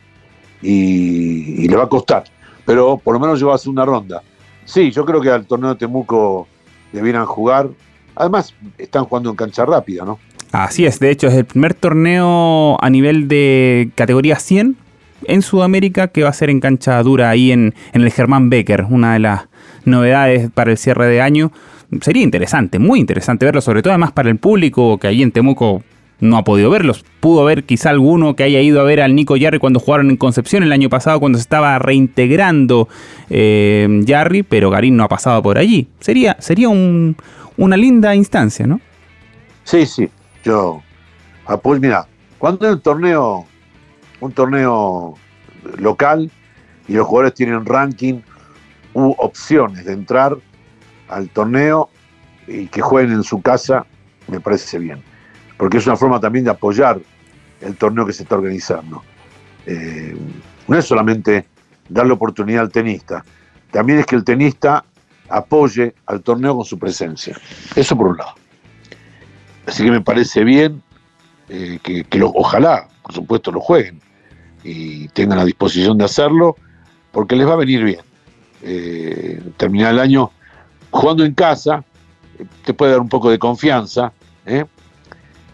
y, 0.61 1.67
le 1.67 1.75
va 1.75 1.83
a 1.83 1.89
costar. 1.89 2.23
Pero 2.65 2.97
por 2.97 3.13
lo 3.13 3.19
menos 3.19 3.39
lleva 3.39 3.53
a 3.53 3.55
hacer 3.55 3.69
una 3.69 3.85
ronda. 3.85 4.21
Sí, 4.65 4.91
yo 4.91 5.05
creo 5.05 5.19
que 5.21 5.29
al 5.29 5.45
torneo 5.45 5.71
de 5.71 5.75
Temuco 5.75 6.47
debieran 6.91 7.25
jugar. 7.25 7.69
Además, 8.15 8.53
están 8.77 9.05
jugando 9.05 9.29
en 9.31 9.35
cancha 9.35 9.65
rápida, 9.65 10.05
¿no? 10.05 10.19
Así 10.51 10.85
es, 10.85 10.99
de 10.99 11.09
hecho, 11.09 11.27
es 11.27 11.33
el 11.33 11.45
primer 11.45 11.73
torneo 11.73 12.77
a 12.81 12.89
nivel 12.89 13.27
de 13.27 13.89
categoría 13.95 14.37
100 14.37 14.75
en 15.25 15.41
Sudamérica 15.41 16.09
que 16.09 16.23
va 16.23 16.29
a 16.29 16.33
ser 16.33 16.49
en 16.49 16.59
cancha 16.59 17.01
dura 17.03 17.29
ahí 17.29 17.51
en, 17.51 17.73
en 17.93 18.01
el 18.01 18.11
Germán 18.11 18.49
Becker, 18.49 18.85
una 18.89 19.13
de 19.13 19.19
las 19.19 19.47
novedades 19.85 20.49
para 20.51 20.71
el 20.71 20.77
cierre 20.77 21.07
de 21.07 21.21
año 21.21 21.51
sería 21.99 22.23
interesante, 22.23 22.79
muy 22.79 22.99
interesante 22.99 23.45
verlo, 23.45 23.61
sobre 23.61 23.81
todo 23.81 23.91
además 23.91 24.11
para 24.11 24.29
el 24.29 24.37
público 24.37 24.97
que 24.97 25.07
ahí 25.07 25.21
en 25.21 25.31
Temuco 25.31 25.83
no 26.19 26.37
ha 26.37 26.43
podido 26.43 26.69
verlos. 26.69 27.03
Pudo 27.19 27.43
ver 27.43 27.63
quizá 27.63 27.89
alguno 27.89 28.35
que 28.35 28.43
haya 28.43 28.61
ido 28.61 28.79
a 28.79 28.83
ver 28.83 29.01
al 29.01 29.15
Nico 29.15 29.35
Yarri 29.35 29.59
cuando 29.59 29.79
jugaron 29.79 30.09
en 30.11 30.17
Concepción 30.17 30.63
el 30.63 30.71
año 30.71 30.87
pasado, 30.87 31.19
cuando 31.19 31.37
se 31.37 31.41
estaba 31.41 31.79
reintegrando 31.79 32.87
eh, 33.29 33.87
Yarri, 34.03 34.43
pero 34.43 34.69
Garín 34.69 34.95
no 34.95 35.03
ha 35.03 35.09
pasado 35.09 35.41
por 35.41 35.57
allí. 35.57 35.87
Sería, 35.99 36.37
sería 36.39 36.69
una 36.69 37.77
linda 37.77 38.15
instancia, 38.15 38.67
¿no? 38.67 38.79
Sí, 39.63 39.85
sí. 39.85 40.09
Yo 40.43 40.81
pues 41.57 41.79
mira, 41.81 42.07
cuando 42.37 42.67
hay 42.67 42.73
un 42.73 42.81
torneo, 42.81 43.45
un 44.19 44.31
torneo 44.31 45.15
local 45.77 46.31
y 46.87 46.93
los 46.93 47.07
jugadores 47.07 47.33
tienen 47.33 47.65
ranking 47.65 48.21
u 48.93 49.13
opciones 49.17 49.85
de 49.85 49.93
entrar, 49.93 50.37
al 51.11 51.29
torneo 51.29 51.89
y 52.47 52.67
que 52.67 52.81
jueguen 52.81 53.13
en 53.13 53.23
su 53.23 53.41
casa, 53.41 53.85
me 54.27 54.39
parece 54.39 54.79
bien. 54.79 55.01
Porque 55.57 55.77
es 55.77 55.85
una 55.85 55.95
forma 55.95 56.19
también 56.19 56.45
de 56.45 56.51
apoyar 56.51 56.99
el 57.61 57.75
torneo 57.75 58.05
que 58.05 58.13
se 58.13 58.23
está 58.23 58.35
organizando. 58.35 59.03
Eh, 59.65 60.17
no 60.67 60.77
es 60.77 60.85
solamente 60.85 61.45
darle 61.87 62.13
oportunidad 62.13 62.61
al 62.61 62.71
tenista, 62.71 63.23
también 63.71 63.99
es 63.99 64.05
que 64.05 64.15
el 64.15 64.23
tenista 64.23 64.83
apoye 65.29 65.93
al 66.05 66.21
torneo 66.21 66.55
con 66.55 66.65
su 66.65 66.77
presencia. 66.77 67.37
Eso 67.75 67.95
por 67.95 68.07
un 68.07 68.17
lado. 68.17 68.33
Así 69.65 69.83
que 69.83 69.91
me 69.91 70.01
parece 70.01 70.43
bien 70.43 70.81
eh, 71.49 71.79
que, 71.81 72.05
ojalá, 72.21 72.87
por 73.03 73.13
supuesto, 73.13 73.51
lo 73.51 73.61
jueguen 73.61 74.01
y 74.63 75.07
tengan 75.09 75.37
la 75.37 75.45
disposición 75.45 75.97
de 75.97 76.05
hacerlo, 76.05 76.55
porque 77.11 77.35
les 77.35 77.47
va 77.47 77.53
a 77.53 77.57
venir 77.57 77.83
bien. 77.83 78.01
Eh, 78.63 79.41
terminar 79.57 79.93
el 79.93 79.99
año 79.99 80.31
jugando 80.91 81.25
en 81.25 81.33
casa, 81.33 81.83
te 82.63 82.73
puede 82.73 82.91
dar 82.91 83.01
un 83.01 83.09
poco 83.09 83.29
de 83.31 83.39
confianza, 83.39 84.11
¿eh? 84.45 84.65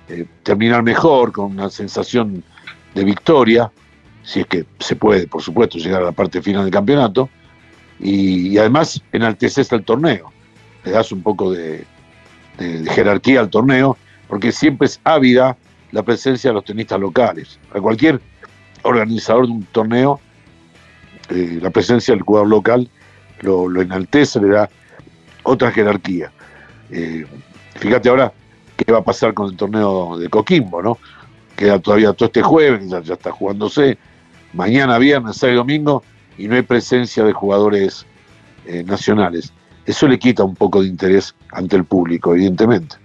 Eh, 0.10 0.26
terminar 0.44 0.84
mejor, 0.84 1.32
con 1.32 1.52
una 1.52 1.70
sensación 1.70 2.44
de 2.96 3.04
victoria, 3.04 3.72
si 4.24 4.42
es 4.42 4.48
que 4.48 4.66
se 4.80 4.96
puede, 4.96 5.28
por 5.28 5.42
supuesto, 5.42 5.78
llegar 5.78 6.02
a 6.02 6.06
la 6.06 6.12
parte 6.12 6.42
final 6.42 6.64
del 6.64 6.72
campeonato, 6.72 7.30
y, 8.00 8.58
además 8.58 9.02
enalteces 9.12 9.72
el 9.72 9.84
torneo, 9.84 10.32
le 10.86 10.92
das 10.92 11.12
un 11.12 11.22
poco 11.22 11.52
de, 11.52 11.86
jerarquía 12.90 13.42
al 13.42 13.50
torneo, 13.50 13.98
porque 14.28 14.52
siempre 14.52 14.88
es 14.88 15.00
ávida 15.04 15.58
la 15.92 16.04
presencia 16.04 16.50
de 16.50 16.56
los 16.56 16.66
tenistas 16.66 17.00
locales. 17.00 17.60
A 17.74 17.80
cualquier 17.80 18.20
organizador 18.84 19.46
de 19.46 19.52
un 19.52 19.64
torneo, 19.66 20.20
eh, 21.30 21.60
la 21.62 21.70
presencia 21.70 22.14
del 22.14 22.24
jugador 22.24 22.50
local 22.50 22.90
lo, 23.42 23.68
lo 23.68 23.82
enaltece, 23.82 24.40
le 24.40 24.48
da 24.50 24.70
otra 25.48 25.72
jerarquía. 25.72 26.32
Eh, 26.92 27.26
fíjate 27.76 28.10
ahora 28.10 28.32
qué 28.76 28.92
va 28.92 29.00
a 29.00 29.04
pasar 29.04 29.34
con 29.34 29.50
el 29.50 29.58
torneo 29.58 30.18
de 30.18 30.30
Coquimbo, 30.30 30.82
¿no? 30.82 30.98
Queda 31.56 31.80
todavía 31.80 32.14
todo 32.14 32.28
este 32.28 32.42
jueves, 32.42 32.88
ya, 32.90 33.00
está 33.00 33.32
jugándose, 33.32 33.98
mañana, 34.54 34.98
viernes, 34.98 35.38
sábado 35.38 35.56
y 35.56 35.58
domingo, 35.58 36.04
y 36.38 36.48
no 36.48 36.56
hay 36.56 36.62
presencia 36.62 37.24
de 37.24 37.34
jugadores 37.34 38.06
eh, 38.66 38.84
nacionales. 38.84 39.52
Eso 39.86 40.08
le 40.08 40.20
quita 40.20 40.44
un 40.44 40.56
poco 40.56 40.82
de 40.82 40.90
interés 40.90 41.34
ante 41.52 41.78
el 41.78 41.86
público, 41.86 42.36
evidentemente. 42.36 42.98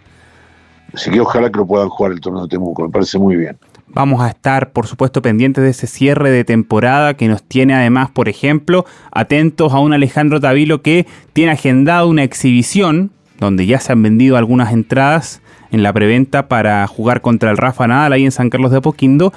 Así 0.92 1.10
que 1.10 1.20
ojalá 1.20 1.48
que 1.50 1.58
lo 1.58 1.66
puedan 1.66 1.88
jugar 1.88 2.12
el 2.12 2.20
torneo 2.20 2.42
de 2.42 2.48
Temuco, 2.48 2.82
me 2.82 2.90
parece 2.90 3.18
muy 3.18 3.36
bien. 3.36 3.56
Vamos 3.94 4.22
a 4.22 4.28
estar, 4.28 4.72
por 4.72 4.86
supuesto, 4.86 5.20
pendientes 5.20 5.62
de 5.62 5.70
ese 5.70 5.86
cierre 5.86 6.30
de 6.30 6.44
temporada 6.44 7.14
que 7.14 7.28
nos 7.28 7.42
tiene 7.42 7.74
además, 7.74 8.10
por 8.10 8.30
ejemplo, 8.30 8.86
atentos 9.10 9.74
a 9.74 9.80
un 9.80 9.92
Alejandro 9.92 10.40
Tavilo 10.40 10.80
que 10.80 11.06
tiene 11.34 11.52
agendado 11.52 12.08
una 12.08 12.22
exhibición 12.22 13.10
donde 13.38 13.66
ya 13.66 13.80
se 13.80 13.92
han 13.92 14.02
vendido 14.02 14.36
algunas 14.36 14.72
entradas 14.72 15.42
en 15.72 15.82
la 15.82 15.92
preventa 15.92 16.48
para 16.48 16.86
jugar 16.86 17.20
contra 17.20 17.50
el 17.50 17.56
Rafa 17.56 17.86
Nadal 17.86 18.12
ahí 18.12 18.24
en 18.24 18.30
San 18.30 18.50
Carlos 18.50 18.70
de 18.70 18.78
Apoquindo, 18.78 19.32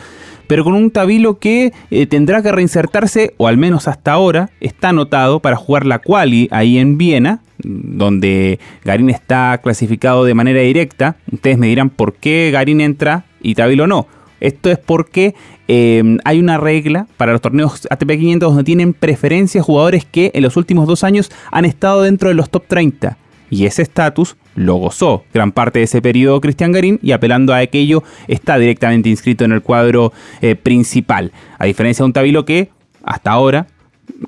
pero 0.47 0.63
con 0.63 0.73
un 0.73 0.91
Tabilo 0.91 1.39
que 1.39 1.73
eh, 1.91 2.05
tendrá 2.05 2.41
que 2.41 2.51
reinsertarse, 2.51 3.33
o 3.37 3.47
al 3.47 3.57
menos 3.57 3.87
hasta 3.87 4.13
ahora, 4.13 4.51
está 4.61 4.89
anotado 4.89 5.39
para 5.39 5.55
jugar 5.55 5.85
la 5.85 5.99
quali 5.99 6.47
ahí 6.51 6.77
en 6.77 6.97
Viena, 6.97 7.41
donde 7.57 8.59
Garín 8.83 9.09
está 9.09 9.59
clasificado 9.61 10.23
de 10.23 10.33
manera 10.33 10.61
directa. 10.61 11.17
Ustedes 11.31 11.57
me 11.57 11.67
dirán 11.67 11.89
por 11.89 12.13
qué 12.13 12.51
Garín 12.51 12.81
entra 12.81 13.25
y 13.41 13.55
Tabilo 13.55 13.87
no. 13.87 14.07
Esto 14.45 14.69
es 14.69 14.77
porque 14.77 15.33
eh, 15.67 16.17
hay 16.23 16.39
una 16.39 16.59
regla 16.59 17.07
para 17.17 17.31
los 17.31 17.41
torneos 17.41 17.87
ATP 17.89 18.11
500 18.11 18.49
donde 18.49 18.63
tienen 18.63 18.93
preferencia 18.93 19.63
jugadores 19.63 20.05
que 20.05 20.29
en 20.35 20.43
los 20.43 20.55
últimos 20.55 20.87
dos 20.87 21.03
años 21.03 21.31
han 21.51 21.65
estado 21.65 22.03
dentro 22.03 22.29
de 22.29 22.35
los 22.35 22.51
top 22.51 22.65
30. 22.67 23.17
Y 23.49 23.65
ese 23.65 23.81
estatus 23.81 24.37
lo 24.53 24.75
gozó 24.75 25.23
gran 25.33 25.51
parte 25.51 25.79
de 25.79 25.85
ese 25.85 25.99
periodo 25.99 26.41
Cristian 26.41 26.71
Garín 26.71 26.99
y 27.01 27.11
apelando 27.11 27.55
a 27.55 27.57
aquello 27.57 28.03
está 28.27 28.59
directamente 28.59 29.09
inscrito 29.09 29.45
en 29.45 29.51
el 29.51 29.63
cuadro 29.63 30.13
eh, 30.41 30.55
principal. 30.55 31.31
A 31.57 31.65
diferencia 31.65 32.03
de 32.03 32.07
un 32.07 32.13
Tabilo 32.13 32.45
que 32.45 32.69
hasta 33.03 33.31
ahora 33.31 33.65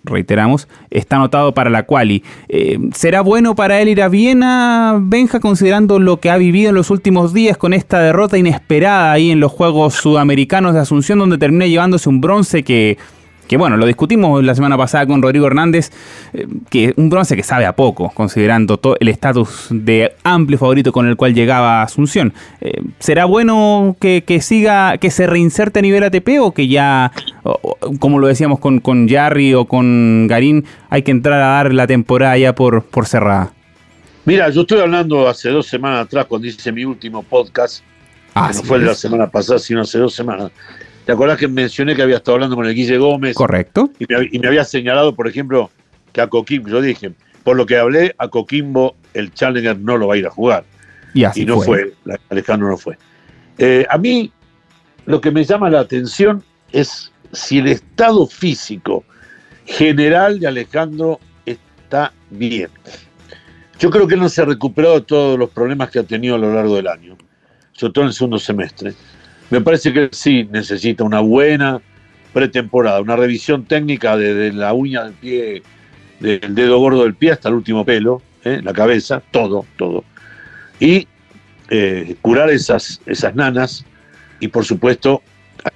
reiteramos, 0.04 0.68
está 0.90 1.18
anotado 1.18 1.54
para 1.54 1.70
la 1.70 1.84
quali. 1.84 2.24
Eh, 2.50 2.78
¿Será 2.94 3.22
bueno 3.22 3.56
para 3.56 3.82
él 3.82 3.90
ir 3.90 4.02
a 4.02 4.10
Viena, 4.10 4.98
Benja, 5.02 5.40
considerando 5.40 6.00
lo 6.00 6.20
que 6.20 6.30
ha 6.30 6.38
vivido 6.38 6.70
en 6.70 6.76
los 6.76 6.90
últimos 6.90 7.34
días 7.34 7.58
con 7.58 7.74
esta 7.74 8.00
derrota 8.00 8.38
inesperada 8.38 9.12
ahí 9.12 9.32
en 9.32 9.40
los 9.40 9.52
Juegos 9.52 9.96
Sudamericanos 9.96 10.74
de 10.74 10.80
Asunción, 10.80 11.20
donde 11.20 11.38
termina 11.38 11.68
llevándose 11.68 12.10
un 12.10 12.22
bronce 12.22 12.64
que 12.64 12.98
que 13.48 13.58
bueno, 13.58 13.78
lo 13.78 13.86
discutimos 13.86 14.44
la 14.44 14.54
semana 14.56 14.78
pasada 14.78 15.06
con 15.08 15.22
Rodrigo 15.22 15.48
Hernández, 15.48 15.92
eh, 16.34 16.48
que 16.70 16.94
un 16.98 17.10
bronce 17.10 17.36
que 17.36 17.44
sabe 17.44 17.66
a 17.66 17.76
poco, 17.76 18.12
considerando 18.14 18.78
todo 18.78 18.98
el 19.00 19.08
estatus 19.08 19.68
de 19.70 20.14
amplio 20.24 20.58
favorito 20.58 20.92
con 20.92 21.08
el 21.08 21.16
cual 21.16 21.34
llegaba 21.34 21.82
Asunción. 21.82 22.34
Eh, 22.62 22.82
¿Será 23.00 23.26
bueno 23.26 23.96
que, 24.00 24.24
siga, 24.42 24.98
que 24.98 25.12
se 25.12 25.28
reinserte 25.28 25.80
a 25.80 25.82
nivel 25.82 26.04
ATP 26.04 26.40
o 26.42 26.52
que 26.52 26.68
ya, 26.68 27.12
como 28.00 28.20
lo 28.20 28.28
decíamos 28.28 28.60
con, 28.60 28.80
con 28.80 29.08
Jarry 29.08 29.54
o 29.54 29.66
con 29.66 30.28
Garín, 30.28 30.66
hay 30.90 31.04
que 31.04 31.12
entrar 31.12 31.42
a 31.42 31.48
dar 31.48 31.74
la 31.74 31.88
temporada 31.88 32.38
ya 32.38 32.54
por, 32.54 32.84
por 32.84 33.06
cerrada? 33.06 33.52
Mira, 34.26 34.50
yo 34.50 34.62
estoy 34.62 34.82
hablando 34.82 35.26
hace 35.28 35.50
dos 35.50 35.68
semanas 35.68 36.06
atrás, 36.06 36.26
cuando 36.26 36.48
hice 36.48 36.70
mi 36.74 36.84
último 36.84 37.24
podcast, 37.24 37.82
ah, 38.36 38.52
no 38.54 38.62
fue 38.62 38.80
de 38.80 38.86
la 38.86 38.94
semana 38.94 39.28
pasada, 39.28 39.58
sino 39.58 39.82
hace 39.82 40.00
dos 40.00 40.14
semanas 40.14 40.52
¿Te 41.08 41.14
acuerdas 41.14 41.38
que 41.38 41.48
mencioné 41.48 41.96
que 41.96 42.02
había 42.02 42.18
estado 42.18 42.36
hablando 42.36 42.58
con 42.58 42.66
el 42.66 42.76
Guille 42.76 42.98
Gómez? 42.98 43.34
Correcto. 43.34 43.90
Y 43.98 44.40
me, 44.40 44.48
había 44.50 44.66
señalado, 44.66 45.16
por 45.16 45.26
ejemplo, 45.26 45.72
que 46.12 46.20
a 46.20 46.28
Coquimbo, 46.28 46.68
yo 46.68 46.82
dije, 46.82 47.14
por 47.46 47.56
lo 47.56 47.66
que 47.66 47.78
hablé, 47.78 48.14
a 48.18 48.28
Coquimbo 48.28 48.94
el 49.14 49.34
Challenger 49.34 49.80
no 49.80 49.96
lo 49.96 50.08
va 50.08 50.16
a 50.16 50.18
ir 50.18 50.28
a 50.28 50.30
jugar. 50.30 50.66
Y, 51.14 51.24
así 51.24 51.46
no 51.46 51.62
fue. 51.62 51.94
Alejandro 52.28 52.68
no 52.68 52.76
fue. 52.76 52.98
Eh, 53.58 53.86
a 53.90 53.98
mí 53.98 54.34
lo 55.06 55.22
que 55.22 55.32
me 55.32 55.46
llama 55.46 55.70
la 55.70 55.80
atención 55.80 56.44
es 56.74 57.10
si 57.32 57.60
el 57.60 57.68
estado 57.68 58.28
físico 58.28 59.06
general 59.64 60.42
de 60.42 60.48
Alejandro 60.48 61.22
está 61.46 62.12
bien. 62.32 62.70
Yo 63.80 63.90
creo 63.92 64.10
que 64.10 64.16
él 64.16 64.20
no 64.20 64.28
se 64.28 64.42
ha 64.42 64.46
recuperado 64.46 64.96
de 64.96 65.06
todos 65.06 65.40
los 65.40 65.52
problemas 65.52 65.90
que 65.90 66.00
ha 66.00 66.04
tenido 66.04 66.36
a 66.36 66.38
lo 66.38 66.54
largo 66.54 66.76
del 66.76 66.90
año, 66.90 67.16
sobre 67.72 67.94
todo 67.94 68.04
en 68.04 68.10
el 68.10 68.14
segundo 68.14 68.40
semestre. 68.40 68.94
Me 69.50 69.62
parece 69.62 69.94
que 69.94 70.10
sí 70.12 70.48
necesita 70.52 71.04
una 71.04 71.22
buena 71.22 71.82
pretemporada, 72.34 73.02
una 73.02 73.16
revisión 73.16 73.66
técnica 73.66 74.18
desde 74.18 74.52
la 74.52 74.74
uña 74.74 75.06
del 75.06 75.14
pie, 75.14 75.64
del 76.20 76.54
dedo 76.54 76.80
gordo 76.80 77.04
del 77.04 77.16
pie 77.16 77.32
hasta 77.32 77.48
el 77.48 77.56
último 77.56 77.86
pelo, 77.86 78.22
¿eh? 78.44 78.60
la 78.62 78.74
cabeza, 78.74 79.22
todo, 79.32 79.66
todo. 79.78 80.04
Y 80.80 81.08
eh, 81.70 82.16
curar 82.22 82.50
esas, 82.50 83.02
esas 83.06 83.36
nanas 83.36 83.86
y 84.40 84.50
por 84.50 84.66
supuesto 84.66 85.22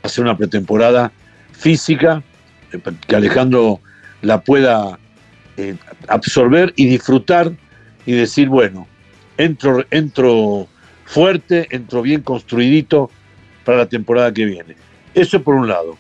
hacer 0.03 0.23
una 0.23 0.37
pretemporada 0.37 1.11
física 1.53 2.21
eh, 2.73 2.79
que 3.07 3.15
Alejandro 3.15 3.79
la 4.21 4.41
pueda 4.41 4.99
absorber 6.07 6.73
y 6.75 6.87
disfrutar 6.87 7.51
y 8.05 8.13
decir, 8.13 8.49
bueno, 8.49 8.87
entro, 9.37 9.85
entro 9.91 10.67
fuerte, 11.05 11.67
entro 11.71 12.01
bien 12.01 12.21
construidito 12.21 13.11
para 13.63 13.79
la 13.79 13.85
temporada 13.85 14.33
que 14.33 14.45
viene. 14.45 14.75
Eso 15.13 15.41
por 15.41 15.55
un 15.55 15.67
lado. 15.67 15.97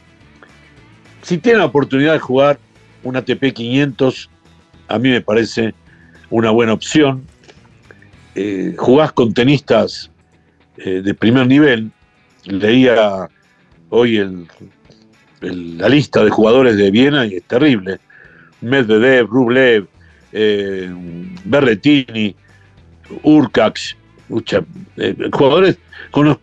Si 1.21 1.37
tiene 1.37 1.59
la 1.59 1.65
oportunidad 1.65 2.13
de 2.13 2.19
jugar 2.19 2.59
un 3.03 3.15
ATP 3.15 3.53
500, 3.53 4.29
a 4.87 4.99
mí 4.99 5.09
me 5.09 5.21
parece 5.21 5.73
una 6.29 6.51
buena 6.51 6.73
opción. 6.73 7.23
Eh, 8.35 8.75
jugás 8.77 9.11
con 9.11 9.33
tenistas 9.33 10.09
eh, 10.77 11.01
de 11.03 11.13
primer 11.13 11.47
nivel. 11.47 11.91
Leía 12.45 13.29
hoy 13.89 14.17
el, 14.17 14.47
la 15.41 15.89
lista 15.89 16.23
de 16.23 16.29
jugadores 16.29 16.77
de 16.77 16.91
Viena 16.91 17.25
y 17.25 17.35
es 17.35 17.43
terrible. 17.43 17.99
Medvedev, 18.61 19.27
Rublev, 19.27 19.87
eh, 20.31 20.89
Berretini, 21.43 22.35
Urcax, 23.23 23.95
eh, 24.97 25.15
jugadores 25.31 25.77
con 26.11 26.27
los 26.27 26.37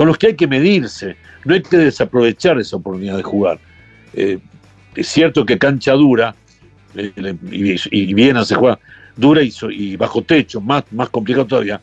con 0.00 0.06
los 0.06 0.16
que 0.16 0.28
hay 0.28 0.34
que 0.34 0.46
medirse. 0.46 1.14
No 1.44 1.52
hay 1.52 1.60
que 1.60 1.76
desaprovechar 1.76 2.58
esa 2.58 2.76
oportunidad 2.76 3.18
de 3.18 3.22
jugar. 3.22 3.58
Eh, 4.14 4.38
es 4.94 5.08
cierto 5.08 5.44
que 5.44 5.58
cancha 5.58 5.92
dura, 5.92 6.34
eh, 6.94 7.12
y, 7.50 8.14
Viena 8.14 8.42
se 8.46 8.54
juega 8.54 8.78
dura 9.14 9.42
y, 9.42 9.96
bajo 9.96 10.22
techo, 10.22 10.58
más, 10.62 10.84
más 10.90 11.10
complicado 11.10 11.46
todavía. 11.48 11.82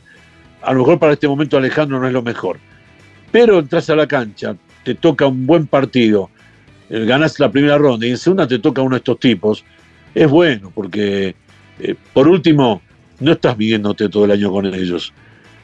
A 0.63 0.73
lo 0.73 0.79
mejor 0.79 0.97
para 0.97 1.13
este 1.13 1.27
momento 1.27 1.57
Alejandro 1.57 1.99
no 1.99 2.07
es 2.07 2.13
lo 2.13 2.23
mejor. 2.23 2.57
Pero 3.31 3.59
entras 3.59 3.87
a 3.91 3.95
la 3.95 4.07
cancha, 4.07 4.55
te 4.83 4.95
toca 4.95 5.27
un 5.27 5.45
buen 5.45 5.67
partido, 5.67 6.31
eh, 6.89 7.05
ganas 7.05 7.39
la 7.39 7.51
primera 7.51 7.77
ronda 7.77 8.07
y 8.07 8.09
en 8.09 8.17
segunda 8.17 8.47
te 8.47 8.57
toca 8.57 8.81
uno 8.81 8.95
de 8.95 9.01
estos 9.01 9.19
tipos, 9.19 9.63
es 10.15 10.27
bueno, 10.27 10.71
porque 10.73 11.35
por 12.13 12.27
último, 12.27 12.81
no 13.19 13.33
estás 13.33 13.55
midiéndote 13.59 14.09
todo 14.09 14.25
el 14.25 14.31
año 14.31 14.51
con 14.51 14.65
ellos. 14.65 15.13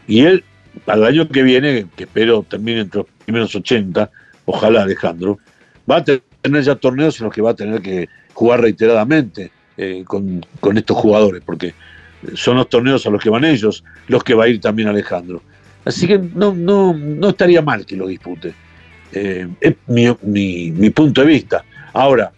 Y 0.07 0.19
él 0.19 0.43
el 0.87 1.03
año 1.03 1.27
que 1.27 1.43
viene, 1.43 1.87
que 1.95 2.03
espero 2.03 2.45
termine 2.47 2.81
entre 2.81 2.99
los 2.99 3.07
primeros 3.25 3.55
80, 3.55 4.09
ojalá 4.45 4.83
Alejandro, 4.83 5.39
va 5.89 5.97
a 5.97 6.03
tener 6.03 6.63
ya 6.63 6.75
torneos 6.75 7.19
en 7.19 7.25
los 7.25 7.33
que 7.33 7.41
va 7.41 7.51
a 7.51 7.55
tener 7.55 7.81
que 7.81 8.07
jugar 8.33 8.61
reiteradamente 8.61 9.51
eh, 9.77 10.03
con, 10.05 10.43
estos 10.77 10.97
jugadores, 10.97 11.41
porque 11.45 11.73
son 12.35 12.57
los 12.57 12.69
torneos 12.69 13.05
a 13.05 13.09
los 13.09 13.21
que 13.21 13.29
van 13.29 13.45
ellos, 13.45 13.83
los 14.07 14.23
que 14.23 14.33
va 14.33 14.45
a 14.45 14.47
ir 14.47 14.59
también 14.59 14.87
Alejandro. 14.87 15.41
Así 15.85 16.07
que 16.07 16.17
no, 16.17 16.53
no, 16.53 16.93
no 16.93 17.29
estaría 17.29 17.61
mal 17.61 17.85
que 17.85 17.95
lo 17.95 18.07
dispute. 18.07 18.53
Eh, 19.11 19.47
es 19.59 19.75
mi, 19.87 20.07
mi, 20.71 20.89
punto 20.89 21.21
de 21.21 21.27
vista. 21.27 21.63
Ahora, 21.93 22.31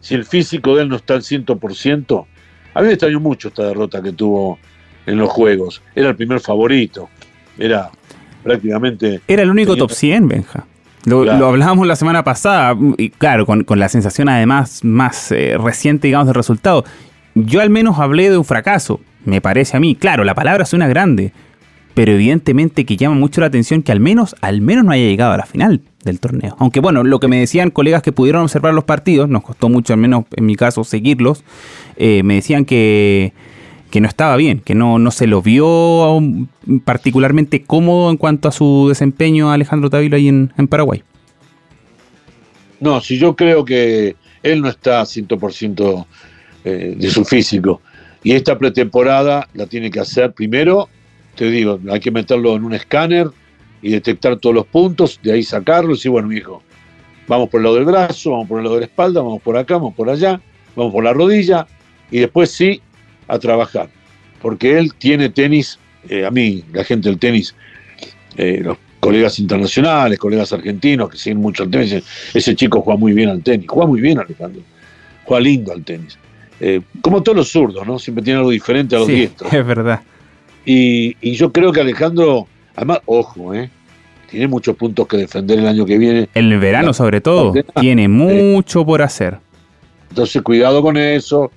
si 0.00 0.14
el 0.14 0.24
físico 0.24 0.76
de 0.76 0.82
él 0.82 0.88
no 0.88 0.96
está 0.96 1.14
al 1.14 1.22
100%, 1.22 2.26
a 2.74 2.80
mí 2.80 2.86
me 2.86 2.92
extrañó 2.92 3.20
mucho 3.20 3.48
esta 3.48 3.64
derrota 3.64 4.02
que 4.02 4.12
tuvo 4.12 4.58
en 5.06 5.16
los 5.16 5.30
Juegos. 5.30 5.82
Era 5.94 6.10
el 6.10 6.16
primer 6.16 6.40
favorito 6.40 7.08
era 7.58 7.90
prácticamente... 8.42 9.20
Era 9.28 9.42
el 9.42 9.50
único 9.50 9.76
top 9.76 9.90
100, 9.90 10.28
Benja. 10.28 10.66
Lo, 11.04 11.28
hablábamos 11.30 11.86
la 11.86 11.96
semana 11.96 12.22
pasada, 12.22 12.76
y 12.96 13.10
claro, 13.10 13.44
con, 13.44 13.66
la 13.68 13.88
sensación 13.88 14.28
además 14.28 14.84
más 14.84 15.32
eh, 15.32 15.56
reciente, 15.58 16.06
digamos, 16.06 16.26
del 16.26 16.34
resultado. 16.34 16.84
Yo 17.34 17.60
al 17.60 17.70
menos 17.70 17.98
hablé 17.98 18.30
de 18.30 18.38
un 18.38 18.44
fracaso, 18.44 19.00
me 19.24 19.40
parece 19.40 19.76
a 19.76 19.80
mí. 19.80 19.96
Claro, 19.96 20.22
la 20.22 20.34
palabra 20.34 20.64
suena 20.64 20.86
grande, 20.86 21.32
pero 21.94 22.12
evidentemente 22.12 22.84
que 22.84 22.96
llama 22.96 23.16
mucho 23.16 23.40
la 23.40 23.48
atención 23.48 23.82
que 23.82 23.90
al 23.90 24.00
menos, 24.00 24.36
al 24.42 24.60
menos 24.60 24.84
no 24.84 24.92
haya 24.92 25.04
llegado 25.04 25.32
a 25.32 25.36
la 25.36 25.46
final 25.46 25.80
del 26.04 26.20
torneo. 26.20 26.54
Aunque 26.58 26.80
bueno, 26.80 27.02
lo 27.02 27.18
que 27.18 27.28
me 27.28 27.38
decían 27.38 27.70
colegas 27.70 28.02
que 28.02 28.12
pudieron 28.12 28.42
observar 28.42 28.72
los 28.72 28.84
partidos, 28.84 29.28
nos 29.28 29.42
costó 29.42 29.68
mucho, 29.68 29.92
al 29.92 29.98
menos 29.98 30.24
en 30.36 30.46
mi 30.46 30.54
caso, 30.54 30.84
seguirlos, 30.84 31.42
eh, 31.96 32.22
me 32.22 32.34
decían 32.34 32.64
que 32.64 33.32
que 33.92 34.00
no 34.00 34.08
estaba 34.08 34.36
bien, 34.36 34.60
que 34.60 34.74
no, 34.74 34.98
no 34.98 35.10
se 35.10 35.26
lo 35.26 35.42
vio 35.42 36.18
particularmente 36.82 37.62
cómodo 37.62 38.10
en 38.10 38.16
cuanto 38.16 38.48
a 38.48 38.52
su 38.52 38.88
desempeño 38.88 39.52
Alejandro 39.52 39.90
Tavilo 39.90 40.16
ahí 40.16 40.28
en, 40.28 40.48
Paraguay. 40.66 41.02
No, 42.80 43.02
si 43.02 43.18
yo 43.18 43.36
creo 43.36 43.66
que 43.66 44.16
él 44.42 44.62
no 44.62 44.70
está 44.70 45.02
100% 45.02 46.06
eh, 46.64 46.94
de 46.96 47.10
su 47.10 47.22
físico. 47.26 47.82
Y 48.24 48.32
esta 48.32 48.56
pretemporada 48.56 49.46
la 49.52 49.66
tiene 49.66 49.90
que 49.90 50.00
hacer 50.00 50.32
primero, 50.32 50.88
te 51.34 51.50
digo, 51.50 51.78
hay 51.90 52.00
que 52.00 52.10
meterlo 52.10 52.56
en 52.56 52.64
un 52.64 52.72
escáner 52.72 53.28
y 53.82 53.90
detectar 53.90 54.38
todos 54.38 54.54
los 54.54 54.66
puntos, 54.66 55.20
de 55.22 55.32
ahí 55.32 55.42
sacarlo 55.42 55.94
y 56.02 56.08
bueno, 56.08 56.32
hijo, 56.32 56.62
vamos 57.28 57.50
por 57.50 57.60
el 57.60 57.64
lado 57.64 57.76
del 57.76 57.84
brazo, 57.84 58.30
vamos 58.30 58.48
por 58.48 58.58
el 58.58 58.64
lado 58.64 58.76
de 58.76 58.80
la 58.80 58.86
espalda, 58.86 59.20
vamos 59.20 59.42
por 59.42 59.58
acá, 59.58 59.74
vamos 59.74 59.94
por 59.94 60.08
allá, 60.08 60.40
vamos 60.74 60.94
por 60.94 61.04
la 61.04 61.12
rodilla, 61.12 61.66
y 62.10 62.20
después 62.20 62.50
sí, 62.50 62.80
a 63.32 63.38
trabajar, 63.38 63.88
porque 64.40 64.78
él 64.78 64.92
tiene 64.94 65.30
tenis, 65.30 65.78
eh, 66.08 66.26
a 66.26 66.30
mí, 66.30 66.62
la 66.72 66.84
gente 66.84 67.08
del 67.08 67.18
tenis, 67.18 67.54
eh, 68.36 68.60
los 68.62 68.76
colegas 69.00 69.38
internacionales, 69.38 70.18
colegas 70.18 70.52
argentinos 70.52 71.08
que 71.08 71.16
siguen 71.16 71.38
mucho 71.38 71.62
el 71.62 71.70
tenis, 71.70 72.02
ese 72.34 72.54
chico 72.54 72.82
juega 72.82 72.98
muy 72.98 73.14
bien 73.14 73.30
al 73.30 73.42
tenis, 73.42 73.66
juega 73.68 73.88
muy 73.88 74.00
bien 74.02 74.18
Alejandro, 74.18 74.60
juega 75.24 75.40
lindo 75.40 75.72
al 75.72 75.82
tenis. 75.82 76.18
Eh, 76.60 76.82
como 77.00 77.22
todos 77.22 77.36
los 77.36 77.48
zurdos, 77.48 77.86
¿no? 77.86 77.98
Siempre 77.98 78.22
tiene 78.22 78.38
algo 78.38 78.50
diferente 78.50 78.94
a 78.94 78.98
los 78.98 79.08
diestros. 79.08 79.52
Es 79.52 79.66
verdad. 79.66 80.02
Y, 80.64 81.16
y 81.20 81.32
yo 81.34 81.50
creo 81.50 81.72
que 81.72 81.80
Alejandro, 81.80 82.46
además, 82.76 83.00
ojo, 83.06 83.54
¿eh? 83.54 83.70
tiene 84.30 84.46
muchos 84.46 84.76
puntos 84.76 85.08
que 85.08 85.16
defender 85.16 85.58
el 85.58 85.66
año 85.66 85.86
que 85.86 85.96
viene. 85.98 86.28
El 86.34 86.58
verano, 86.58 86.92
sobre 86.92 87.20
todo, 87.20 87.54
tiene 87.80 88.08
mucho 88.08 88.84
por 88.84 89.02
hacer. 89.02 89.38
Entonces, 90.10 90.42
cuidado 90.42 90.82
con 90.82 90.96
eso, 90.96 91.50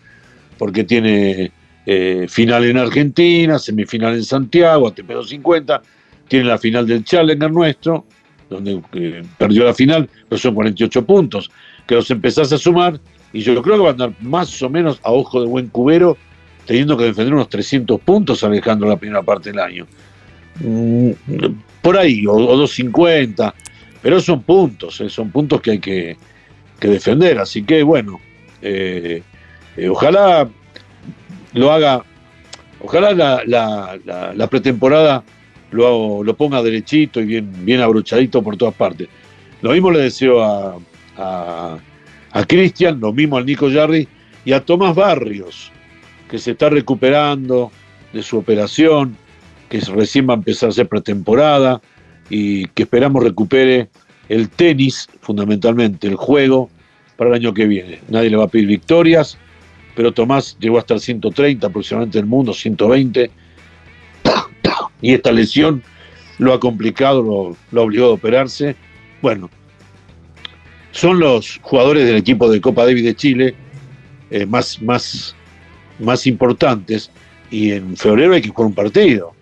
porque 0.58 0.84
tiene 0.84 1.52
eh, 1.86 2.26
final 2.28 2.66
en 2.66 2.78
Argentina, 2.78 3.60
semifinal 3.60 4.16
en 4.16 4.24
Santiago, 4.24 4.88
ATP 4.88 5.08
250, 5.08 5.82
tiene 6.28 6.46
la 6.46 6.58
final 6.58 6.88
del 6.88 7.04
Challenger 7.04 7.52
nuestro, 7.52 8.06
donde 8.50 8.82
eh, 8.94 9.24
perdió 9.38 9.66
la 9.66 9.74
final, 9.74 10.10
pero 10.28 10.40
son 10.40 10.56
48 10.56 11.06
puntos, 11.06 11.52
que 11.86 11.94
los 11.94 12.10
empezás 12.10 12.52
a 12.52 12.58
sumar, 12.58 13.00
y 13.34 13.42
yo 13.42 13.62
creo 13.62 13.76
que 13.76 13.84
va 13.84 13.90
a 13.90 13.92
andar 13.92 14.14
más 14.22 14.62
o 14.64 14.70
menos 14.70 15.00
a 15.04 15.12
ojo 15.12 15.42
de 15.42 15.48
buen 15.48 15.68
cubero, 15.68 16.18
teniendo 16.66 16.98
que 16.98 17.04
defender 17.04 17.36
unos 17.36 17.50
300 17.50 18.02
puntos 18.02 18.44
Alejandro 18.44 18.90
la 18.90 18.98
primera 18.98 19.22
parte 19.22 19.52
del 19.52 19.60
año. 19.60 19.86
Mm, 20.62 21.12
por 21.84 21.98
ahí, 21.98 22.26
o, 22.26 22.34
250, 22.34 23.54
pero 24.02 24.20
son 24.20 24.42
puntos, 24.42 25.00
eh, 25.02 25.10
son 25.10 25.30
puntos 25.30 25.62
que 25.62 25.72
hay 25.72 25.80
que, 25.80 26.18
defender, 26.80 27.40
así 27.40 27.64
que 27.64 27.82
bueno, 27.82 28.20
ojalá 29.90 30.48
lo 31.56 31.72
haga, 31.72 32.04
ojalá 32.82 33.14
la, 33.14 34.48
pretemporada 34.48 35.24
lo, 35.72 36.24
lo, 36.24 36.36
ponga 36.36 36.62
derechito 36.62 37.22
y 37.22 37.26
bien, 37.26 37.66
bien 37.66 37.82
abrochadito 37.82 38.44
por 38.44 38.58
todas 38.58 38.76
partes. 38.76 39.08
Lo 39.62 39.72
mismo 39.72 39.90
le 39.90 40.00
deseo 40.00 40.44
a, 40.44 40.78
a, 41.18 41.78
a 42.32 42.44
Cristian, 42.46 43.00
lo 43.00 43.14
mismo 43.14 43.38
al 43.38 43.46
Nico 43.46 43.70
Jarry 43.72 44.08
y 44.44 44.52
a 44.52 44.64
Tomás 44.64 44.96
Barrios, 44.96 45.72
que 46.30 46.38
se 46.38 46.52
está 46.52 46.70
recuperando 46.70 47.72
de 48.14 48.22
su 48.22 48.38
operación, 48.38 49.18
que 49.70 49.80
recién 49.80 50.28
va 50.30 50.34
a 50.34 50.38
empezar 50.38 50.70
a 50.70 50.74
ser 50.74 50.88
pretemporada 50.88 51.82
y 52.30 52.68
que 52.68 52.84
esperamos 52.84 53.24
recupere 53.24 53.90
el 54.30 54.50
tenis, 54.50 55.08
fundamentalmente 55.22 56.08
el 56.08 56.16
juego, 56.16 56.70
para 57.18 57.30
el 57.30 57.36
año 57.38 57.54
que 57.54 57.66
viene. 57.66 58.00
Nadie 58.10 58.30
le 58.30 58.38
va 58.38 58.46
a 58.46 58.48
pedir 58.48 58.68
victorias, 58.68 59.38
pero 59.96 60.14
Tomás 60.14 60.58
llegó 60.60 60.78
hasta 60.78 60.94
el 60.94 61.00
130 61.00 61.68
aproximadamente 61.68 62.20
el 62.20 62.26
mundo, 62.26 62.54
120, 62.54 63.32
y 65.02 65.14
esta 65.14 65.32
lesión 65.32 65.84
lo 66.38 66.54
ha 66.54 66.60
complicado, 66.60 67.22
lo, 67.22 67.58
lo 67.72 67.82
ha 67.82 67.84
obligado 67.84 68.12
a 68.12 68.16
operarse. 68.16 68.76
Bueno, 69.22 69.50
son 70.92 71.20
los 71.20 71.60
jugadores 71.62 72.06
del 72.06 72.18
equipo 72.18 72.50
de 72.50 72.62
Copa 72.62 72.86
Davis 72.86 73.04
de 73.04 73.16
Chile 73.16 73.56
eh, 74.30 74.46
más, 74.46 74.82
más, 74.82 75.36
más 76.00 76.28
importantes 76.28 77.12
y 77.52 77.72
en 77.72 77.96
febrero 77.96 78.34
hay 78.34 78.42
que 78.42 78.50
jugar 78.50 78.68
un 78.68 78.76
partido 78.76 79.36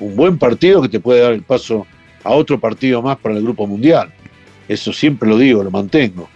un 0.00 0.16
buen 0.16 0.38
partido 0.38 0.82
que 0.82 0.88
te 0.88 0.98
puede 0.98 1.20
dar 1.20 1.32
el 1.32 1.42
paso 1.42 1.86
a 2.24 2.30
otro 2.30 2.58
partido 2.58 3.00
más 3.02 3.18
para 3.18 3.36
el 3.36 3.42
Grupo 3.42 3.66
Mundial. 3.66 4.12
Eso 4.66 4.92
siempre 4.92 5.28
lo 5.28 5.38
digo, 5.38 5.62
lo 5.62 5.70
mantengo. 5.70 6.28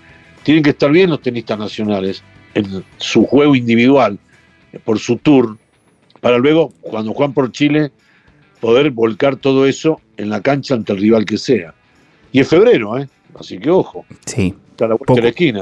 Tienen 0.43 0.63
que 0.63 0.71
estar 0.71 0.91
bien 0.91 1.11
los 1.11 1.23
tenistas 1.23 1.59
nacionales 1.59 2.23
en 2.55 2.85
su 2.99 3.27
juego 3.27 3.55
individual, 3.55 4.19
por 4.85 4.99
su 4.99 5.17
tour, 5.17 5.57
para 6.21 6.39
luego, 6.39 6.73
cuando 6.81 7.13
juegan 7.13 7.35
por 7.35 7.53
Chile, 7.53 7.93
poder 8.61 8.91
volcar 8.91 9.37
todo 9.37 9.67
eso 9.67 10.01
en 10.17 10.31
la 10.31 10.41
cancha 10.41 10.75
ante 10.75 10.93
el 10.93 10.99
rival 10.99 11.27
que 11.27 11.37
sea. 11.37 11.75
Y 12.33 12.41
es 12.41 12.49
febrero, 12.49 12.99
¿eh? 12.99 13.09
Así 13.39 13.59
que 13.59 13.71
ojo. 13.71 14.07
Sí. 14.25 14.55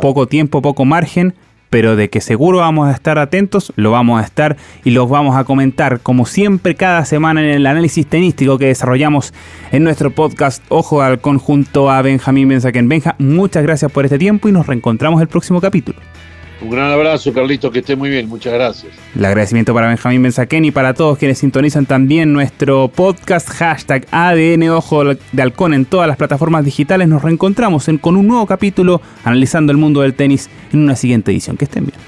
poco 0.00 0.26
tiempo, 0.26 0.62
poco 0.62 0.85
margen, 0.85 1.35
pero 1.68 1.96
de 1.96 2.11
que 2.11 2.20
seguro 2.20 2.59
vamos 2.59 2.87
a 2.87 2.92
estar 2.92 3.18
atentos, 3.18 3.72
lo 3.76 3.90
vamos 3.90 4.20
a 4.20 4.24
estar 4.24 4.57
y 4.85 4.90
los 4.90 5.09
vamos 5.09 5.37
a 5.37 5.44
comentar 5.44 6.00
como 6.00 6.26
siempre 6.26 6.74
cada 6.74 7.05
semana 7.07 7.42
en 7.42 7.48
el 7.48 7.66
análisis 7.66 8.07
tenístico 8.07 8.59
que 8.59 8.66
desarrollamos 8.66 9.33
en 9.72 9.83
nuestro 9.83 10.11
podcast 10.11 10.62
Ojo 10.68 11.02
al 11.02 11.20
conjunto 11.20 11.90
a 11.90 12.02
Benjamín 12.02 12.48
Benzaquén. 12.48 12.88
Benja, 12.88 13.16
muchas 13.18 13.62
gracias 13.62 13.90
por 13.90 14.05
este 14.05 14.18
tiempo 14.18 14.48
y 14.48 14.52
nos 14.52 14.66
reencontramos 14.66 15.20
el 15.22 15.28
próximo 15.28 15.61
capítulo. 15.61 15.98
Un 16.62 16.70
gran 16.70 16.92
abrazo, 16.92 17.33
Carlito, 17.33 17.70
que 17.70 17.81
esté 17.81 17.96
muy 17.96 18.09
bien. 18.09 18.29
Muchas 18.29 18.53
gracias. 18.53 18.92
El 19.16 19.25
agradecimiento 19.25 19.75
para 19.75 19.88
Benjamín 19.88 20.22
Benzaquén 20.22 20.64
y 20.64 20.70
para 20.70 20.94
todos 20.94 21.18
quienes 21.18 21.38
sintonizan 21.38 21.87
también 21.87 22.33
nuestro 22.33 22.88
podcast 22.88 23.48
hashtag 23.51 24.07
ADN 24.12 24.70
Ojo 24.70 25.05
de 25.05 25.42
Halcón 25.42 25.75
en 25.75 25.85
todas 25.85 26.07
las 26.07 26.16
plataformas 26.16 26.64
digitales. 26.64 27.09
Nos 27.09 27.22
reencontramos 27.22 27.90
con 28.01 28.16
un 28.16 28.29
nuevo 28.29 28.46
capítulo 28.46 29.03
analizando 29.25 29.72
el 29.72 29.79
mundo 29.79 30.03
del 30.03 30.14
tenis 30.14 30.48
en 30.72 30.81
una 30.81 30.94
siguiente 30.94 31.33
edición. 31.33 31.57
Que 31.57 31.64
estén 31.64 31.85
bien. 31.87 31.98